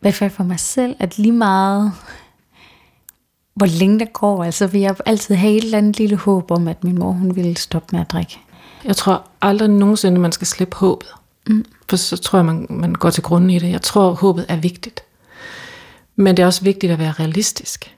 hvert 0.00 0.14
fald 0.14 0.30
for 0.30 0.44
mig 0.44 0.60
selv, 0.60 0.96
at 0.98 1.18
lige 1.18 1.32
meget, 1.32 1.92
hvor 3.54 3.66
længe 3.66 3.98
der 3.98 4.04
går, 4.04 4.44
altså 4.44 4.66
vil 4.66 4.80
jeg 4.80 4.96
altid 5.06 5.34
have 5.34 5.52
et 5.52 5.64
eller 5.64 5.78
andet 5.78 5.98
lille 5.98 6.16
håb 6.16 6.50
om, 6.50 6.68
at 6.68 6.84
min 6.84 6.98
mor 6.98 7.12
hun 7.12 7.36
ville 7.36 7.56
stoppe 7.56 7.88
med 7.92 8.00
at 8.00 8.10
drikke. 8.10 8.38
Jeg 8.84 8.96
tror 8.96 9.26
aldrig 9.42 9.68
nogensinde, 9.68 10.20
man 10.20 10.32
skal 10.32 10.46
slippe 10.46 10.76
håbet. 10.76 11.08
Mm. 11.46 11.64
For 11.88 11.96
så 11.96 12.16
tror 12.16 12.38
jeg, 12.38 12.46
man, 12.46 12.66
man 12.70 12.94
går 12.94 13.10
til 13.10 13.22
grunden 13.22 13.50
i 13.50 13.58
det. 13.58 13.70
Jeg 13.70 13.82
tror, 13.82 14.12
håbet 14.12 14.46
er 14.48 14.56
vigtigt. 14.56 15.04
Men 16.16 16.36
det 16.36 16.42
er 16.42 16.46
også 16.46 16.62
vigtigt 16.64 16.92
at 16.92 16.98
være 16.98 17.12
realistisk. 17.12 17.96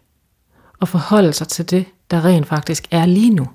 Og 0.80 0.88
forholde 0.88 1.32
sig 1.32 1.48
til 1.48 1.70
det, 1.70 1.86
der 2.10 2.24
rent 2.24 2.46
faktisk 2.46 2.88
er 2.90 3.06
lige 3.06 3.34
nu. 3.34 3.48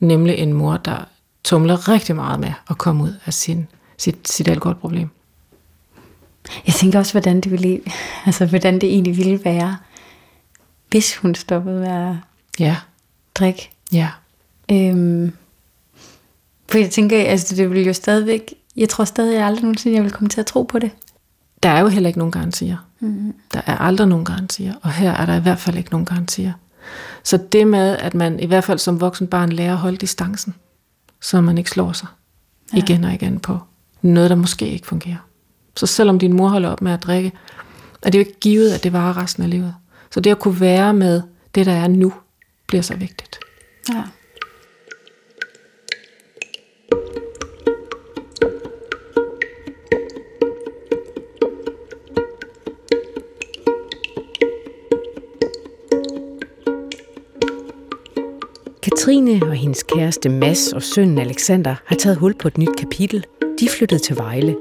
Nemlig 0.00 0.34
en 0.34 0.52
mor, 0.52 0.76
der 0.76 1.04
tumler 1.44 1.88
rigtig 1.88 2.16
meget 2.16 2.40
med 2.40 2.52
at 2.70 2.78
komme 2.78 3.02
ud 3.04 3.14
af 3.26 3.34
sin, 3.34 3.66
sit, 3.98 4.28
sit 4.28 4.48
alkoholproblem. 4.48 5.08
Jeg 6.66 6.74
tænker 6.74 6.98
også, 6.98 7.12
hvordan 7.12 7.40
det, 7.40 7.50
ville, 7.52 7.80
altså, 8.26 8.46
hvordan 8.46 8.74
det 8.74 8.84
egentlig 8.88 9.16
ville 9.16 9.44
være, 9.44 9.76
hvis 10.90 11.16
hun 11.16 11.34
stoppede 11.34 11.80
med 11.80 11.88
at 11.88 12.16
Ja, 12.58 12.76
drikke. 13.34 13.70
ja. 13.92 14.08
Øhm, 14.72 15.32
for 16.68 16.78
jeg 16.78 16.90
tænker, 16.90 17.22
altså 17.24 17.56
det 17.56 17.70
vil 17.70 17.86
jo 17.86 17.92
stadigvæk, 17.92 18.54
jeg 18.76 18.88
tror 18.88 19.04
stadig, 19.04 19.34
jeg 19.36 19.46
aldrig 19.46 19.62
nogensinde, 19.62 19.96
jeg 19.96 20.04
vil 20.04 20.12
komme 20.12 20.28
til 20.28 20.40
at 20.40 20.46
tro 20.46 20.62
på 20.62 20.78
det. 20.78 20.90
Der 21.62 21.68
er 21.68 21.80
jo 21.80 21.88
heller 21.88 22.08
ikke 22.08 22.18
nogen 22.18 22.32
garantier. 22.32 22.76
Mm. 23.00 23.34
Der 23.52 23.60
er 23.66 23.78
aldrig 23.78 24.08
nogen 24.08 24.24
garantier, 24.24 24.74
og 24.82 24.92
her 24.92 25.10
er 25.12 25.26
der 25.26 25.34
i 25.36 25.40
hvert 25.40 25.58
fald 25.58 25.76
ikke 25.76 25.90
nogen 25.90 26.06
garantier. 26.06 26.52
Så 27.22 27.36
det 27.36 27.66
med, 27.66 27.96
at 27.96 28.14
man 28.14 28.40
i 28.40 28.46
hvert 28.46 28.64
fald 28.64 28.78
som 28.78 29.00
voksen 29.00 29.26
barn 29.26 29.52
lærer 29.52 29.72
at 29.72 29.78
holde 29.78 29.96
distancen, 29.96 30.54
så 31.20 31.40
man 31.40 31.58
ikke 31.58 31.70
slår 31.70 31.92
sig 31.92 32.08
ja. 32.72 32.78
igen 32.78 33.04
og 33.04 33.14
igen 33.14 33.40
på 33.40 33.58
noget, 34.02 34.30
der 34.30 34.36
måske 34.36 34.68
ikke 34.68 34.86
fungerer. 34.86 35.28
Så 35.76 35.86
selvom 35.86 36.18
din 36.18 36.32
mor 36.32 36.48
holder 36.48 36.68
op 36.68 36.82
med 36.82 36.92
at 36.92 37.02
drikke, 37.02 37.32
er 38.02 38.10
det 38.10 38.18
jo 38.18 38.20
ikke 38.20 38.40
givet, 38.40 38.72
at 38.72 38.84
det 38.84 38.92
varer 38.92 39.16
resten 39.16 39.42
af 39.42 39.50
livet. 39.50 39.74
Så 40.10 40.20
det 40.20 40.30
at 40.30 40.38
kunne 40.38 40.60
være 40.60 40.94
med 40.94 41.22
det, 41.54 41.66
der 41.66 41.72
er 41.72 41.88
nu, 41.88 42.12
bliver 42.66 42.82
så 42.82 42.96
vigtigt. 42.96 43.38
Ja. 43.88 44.02
Katrine 59.04 59.46
og 59.46 59.52
hendes 59.54 59.82
kæreste 59.82 60.28
Mads 60.28 60.72
og 60.72 60.82
sønnen 60.82 61.18
Alexander 61.18 61.74
har 61.86 61.96
taget 61.96 62.16
hul 62.16 62.34
på 62.34 62.48
et 62.48 62.58
nyt 62.58 62.76
kapitel. 62.78 63.24
De 63.60 63.68
flyttede 63.68 64.00
til 64.00 64.16
Vejle. 64.16 64.56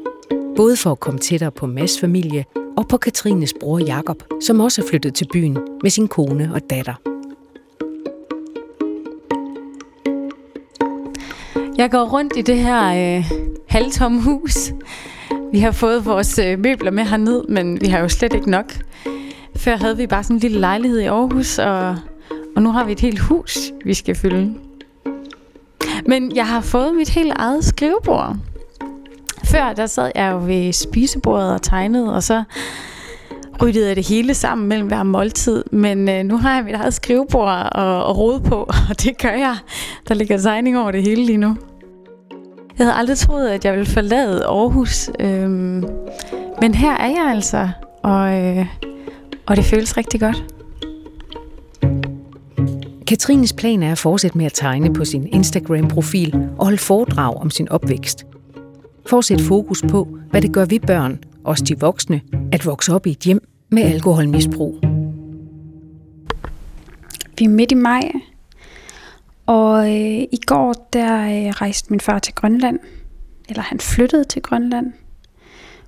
Både 0.55 0.77
for 0.77 0.91
at 0.91 0.99
komme 0.99 1.19
tættere 1.19 1.51
på 1.51 1.65
Mads 1.65 1.99
familie 1.99 2.45
og 2.77 2.87
på 2.87 2.97
Katrines 2.97 3.53
bror 3.59 3.79
Jakob, 3.79 4.23
som 4.41 4.59
også 4.59 4.81
er 4.81 4.85
flyttet 4.89 5.13
til 5.13 5.27
byen 5.33 5.57
med 5.83 5.89
sin 5.89 6.07
kone 6.07 6.51
og 6.53 6.61
datter. 6.69 6.93
Jeg 11.77 11.91
går 11.91 12.03
rundt 12.03 12.37
i 12.37 12.41
det 12.41 12.57
her 12.57 13.17
øh, 13.17 13.31
halvtomme 13.67 14.21
hus. 14.21 14.73
Vi 15.51 15.59
har 15.59 15.71
fået 15.71 16.05
vores 16.05 16.39
øh, 16.39 16.59
møbler 16.59 16.91
med 16.91 17.03
herned, 17.03 17.43
men 17.49 17.81
vi 17.81 17.87
har 17.87 17.99
jo 17.99 18.09
slet 18.09 18.33
ikke 18.33 18.49
nok. 18.49 18.73
Før 19.55 19.77
havde 19.77 19.97
vi 19.97 20.07
bare 20.07 20.23
sådan 20.23 20.35
en 20.35 20.39
lille 20.39 20.59
lejlighed 20.59 20.99
i 20.99 21.05
Aarhus, 21.05 21.59
og, 21.59 21.97
og 22.55 22.61
nu 22.61 22.71
har 22.71 22.83
vi 22.83 22.91
et 22.91 22.99
helt 22.99 23.19
hus, 23.19 23.57
vi 23.85 23.93
skal 23.93 24.15
fylde. 24.15 24.53
Men 26.07 26.35
jeg 26.35 26.47
har 26.47 26.61
fået 26.61 26.95
mit 26.95 27.09
helt 27.09 27.33
eget 27.35 27.65
skrivebord. 27.65 28.35
Før 29.43 29.73
der 29.73 29.85
sad 29.85 30.11
jeg 30.15 30.31
jo 30.31 30.37
ved 30.45 30.73
spisebordet 30.73 31.53
og 31.53 31.61
tegnede, 31.61 32.15
og 32.15 32.23
så 32.23 32.43
ryddede 33.61 33.87
jeg 33.87 33.95
det 33.95 34.07
hele 34.07 34.33
sammen 34.33 34.67
mellem 34.67 34.87
hver 34.87 35.03
måltid. 35.03 35.63
Men 35.71 36.09
øh, 36.09 36.23
nu 36.23 36.37
har 36.37 36.55
jeg 36.55 36.63
mit 36.63 36.73
eget 36.73 36.93
skrivebord 36.93 37.69
og, 37.71 38.05
og 38.05 38.17
rode 38.17 38.39
på, 38.39 38.55
og 38.89 39.03
det 39.03 39.17
gør 39.21 39.29
jeg. 39.29 39.55
Der 40.07 40.13
ligger 40.13 40.37
tegning 40.37 40.79
over 40.79 40.91
det 40.91 41.03
hele 41.03 41.25
lige 41.25 41.37
nu. 41.37 41.57
Jeg 42.77 42.85
havde 42.85 42.93
aldrig 42.93 43.17
troet, 43.17 43.47
at 43.47 43.65
jeg 43.65 43.73
ville 43.73 43.85
forlade 43.91 44.45
Aarhus. 44.45 45.09
Øhm, 45.19 45.85
Men 46.61 46.75
her 46.75 46.97
er 46.97 47.09
jeg 47.09 47.31
altså, 47.35 47.69
og, 48.03 48.41
øh, 48.43 48.65
og 49.45 49.55
det 49.55 49.65
føles 49.65 49.97
rigtig 49.97 50.19
godt. 50.19 50.43
Katrines 53.07 53.53
plan 53.53 53.83
er 53.83 53.91
at 53.91 53.97
fortsætte 53.97 54.37
med 54.37 54.45
at 54.45 54.53
tegne 54.53 54.93
på 54.93 55.05
sin 55.05 55.27
Instagram-profil 55.27 56.35
og 56.57 56.65
holde 56.65 56.77
foredrag 56.77 57.37
om 57.37 57.49
sin 57.49 57.69
opvækst. 57.69 58.25
For 59.05 59.17
at 59.17 59.25
sætte 59.25 59.43
fokus 59.43 59.81
på, 59.89 60.17
hvad 60.29 60.41
det 60.41 60.53
gør 60.53 60.65
ved 60.65 60.79
børn, 60.79 61.23
også 61.43 61.63
de 61.63 61.79
voksne, 61.79 62.21
at 62.51 62.65
vokse 62.65 62.93
op 62.93 63.07
i 63.07 63.11
et 63.11 63.19
hjem 63.19 63.47
med 63.69 63.83
alkoholmisbrug. 63.83 64.79
Vi 67.39 67.45
er 67.45 67.49
midt 67.49 67.71
i 67.71 67.75
maj, 67.75 68.11
og 69.45 69.87
øh, 69.87 70.21
i 70.31 70.39
går 70.45 70.89
der 70.93 71.23
øh, 71.23 71.49
rejste 71.49 71.89
min 71.89 71.99
far 71.99 72.19
til 72.19 72.33
Grønland, 72.33 72.79
eller 73.49 73.61
han 73.61 73.79
flyttede 73.79 74.23
til 74.23 74.41
Grønland 74.41 74.93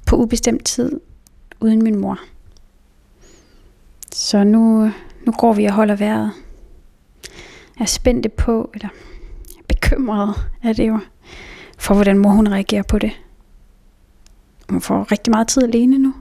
på 0.06 0.15
ubestemt 0.15 0.65
tid 0.65 0.91
uden 1.60 1.84
min 1.84 1.99
mor. 1.99 2.19
Så 4.12 4.43
nu, 4.43 4.91
nu 5.25 5.32
går 5.32 5.54
vi 5.54 5.65
og 5.65 5.73
holder 5.73 5.95
vejret. 5.95 6.32
Jeg 7.77 7.83
er 7.83 7.88
spændte 7.88 8.29
på, 8.29 8.71
eller 8.73 8.89
bekymret 9.67 10.35
er 10.63 10.73
det 10.73 10.88
jo, 10.88 10.99
for 11.77 11.93
hvordan 11.93 12.17
mor 12.17 12.29
hun 12.29 12.47
reagerer 12.47 12.83
på 12.83 12.99
det. 12.99 13.11
Hun 14.69 14.81
får 14.81 15.11
rigtig 15.11 15.31
meget 15.31 15.47
tid 15.47 15.63
alene 15.63 15.97
nu. 15.97 16.13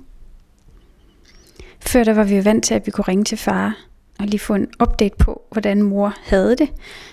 Før 1.80 2.04
der 2.04 2.14
var 2.14 2.24
vi 2.24 2.44
vant 2.44 2.64
til, 2.64 2.74
at 2.74 2.86
vi 2.86 2.90
kunne 2.90 3.04
ringe 3.08 3.24
til 3.24 3.38
far 3.38 3.76
og 4.18 4.26
lige 4.26 4.40
få 4.40 4.54
en 4.54 4.68
update 4.82 5.16
på, 5.18 5.42
hvordan 5.52 5.82
mor 5.82 6.14
havde 6.24 6.56
det, 6.56 6.68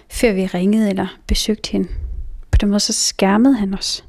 før 0.10 0.34
vi 0.34 0.46
ringede 0.46 0.90
eller 0.90 1.08
besøgte 1.28 1.72
hende. 1.72 1.88
På 2.52 2.58
den 2.58 2.70
måde 2.70 2.80
så 2.80 2.94
skærmede 2.94 3.56
han 3.56 3.74
os. 3.74 4.06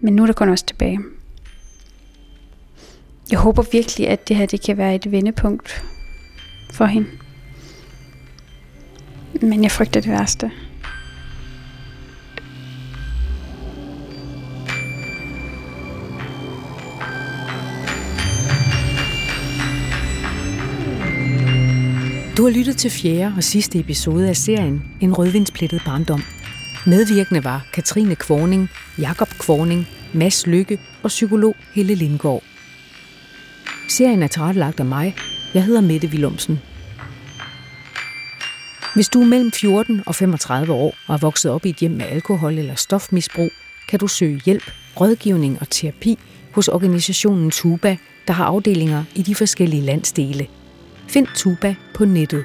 Men 0.00 0.16
nu 0.16 0.22
er 0.22 0.26
der 0.26 0.32
kun 0.32 0.48
os 0.48 0.62
tilbage. 0.62 0.98
Jeg 3.30 3.38
håber 3.38 3.62
virkelig, 3.72 4.08
at 4.08 4.28
det 4.28 4.36
her 4.36 4.46
det 4.46 4.64
kan 4.64 4.76
være 4.76 4.94
et 4.94 5.12
vendepunkt 5.12 5.84
for 6.72 6.84
hende. 6.84 7.08
Men 9.40 9.62
jeg 9.62 9.70
frygter 9.70 10.00
det 10.00 10.10
værste. 10.10 10.50
Du 22.36 22.46
har 22.46 22.50
lyttet 22.50 22.76
til 22.76 22.90
fjerde 22.90 23.34
og 23.36 23.44
sidste 23.44 23.78
episode 23.78 24.28
af 24.28 24.36
serien 24.36 24.82
En 25.00 25.12
rødvinsplettet 25.12 25.82
barndom. 25.86 26.22
Medvirkende 26.86 27.44
var 27.44 27.66
Katrine 27.72 28.14
Kvorning, 28.14 28.70
Jakob 28.98 29.28
Kvorning, 29.28 29.86
Mads 30.14 30.46
Lykke 30.46 30.78
og 31.02 31.08
psykolog 31.08 31.56
Helle 31.74 31.94
Lindgaard. 31.94 32.42
Serien 33.88 34.22
er 34.22 34.26
tilrettelagt 34.26 34.80
af 34.80 34.86
mig. 34.86 35.14
Jeg 35.54 35.64
hedder 35.64 35.80
Mette 35.80 36.08
Willumsen. 36.08 36.58
Hvis 38.94 39.08
du 39.08 39.20
er 39.20 39.26
mellem 39.26 39.52
14 39.52 40.02
og 40.06 40.14
35 40.14 40.72
år 40.72 40.94
og 41.06 41.14
er 41.14 41.18
vokset 41.18 41.50
op 41.50 41.66
i 41.66 41.68
et 41.68 41.76
hjem 41.76 41.90
med 41.90 42.06
alkohol 42.06 42.58
eller 42.58 42.74
stofmisbrug, 42.74 43.50
kan 43.88 43.98
du 43.98 44.06
søge 44.06 44.40
hjælp, 44.44 44.70
rådgivning 45.00 45.58
og 45.60 45.70
terapi 45.70 46.18
hos 46.52 46.68
organisationen 46.68 47.50
Tuba, 47.50 47.96
der 48.26 48.32
har 48.32 48.44
afdelinger 48.44 49.04
i 49.14 49.22
de 49.22 49.34
forskellige 49.34 49.82
landsdele. 49.82 50.46
Find 51.08 51.26
Tuba 51.34 51.74
på 51.94 52.04
nettet. 52.04 52.44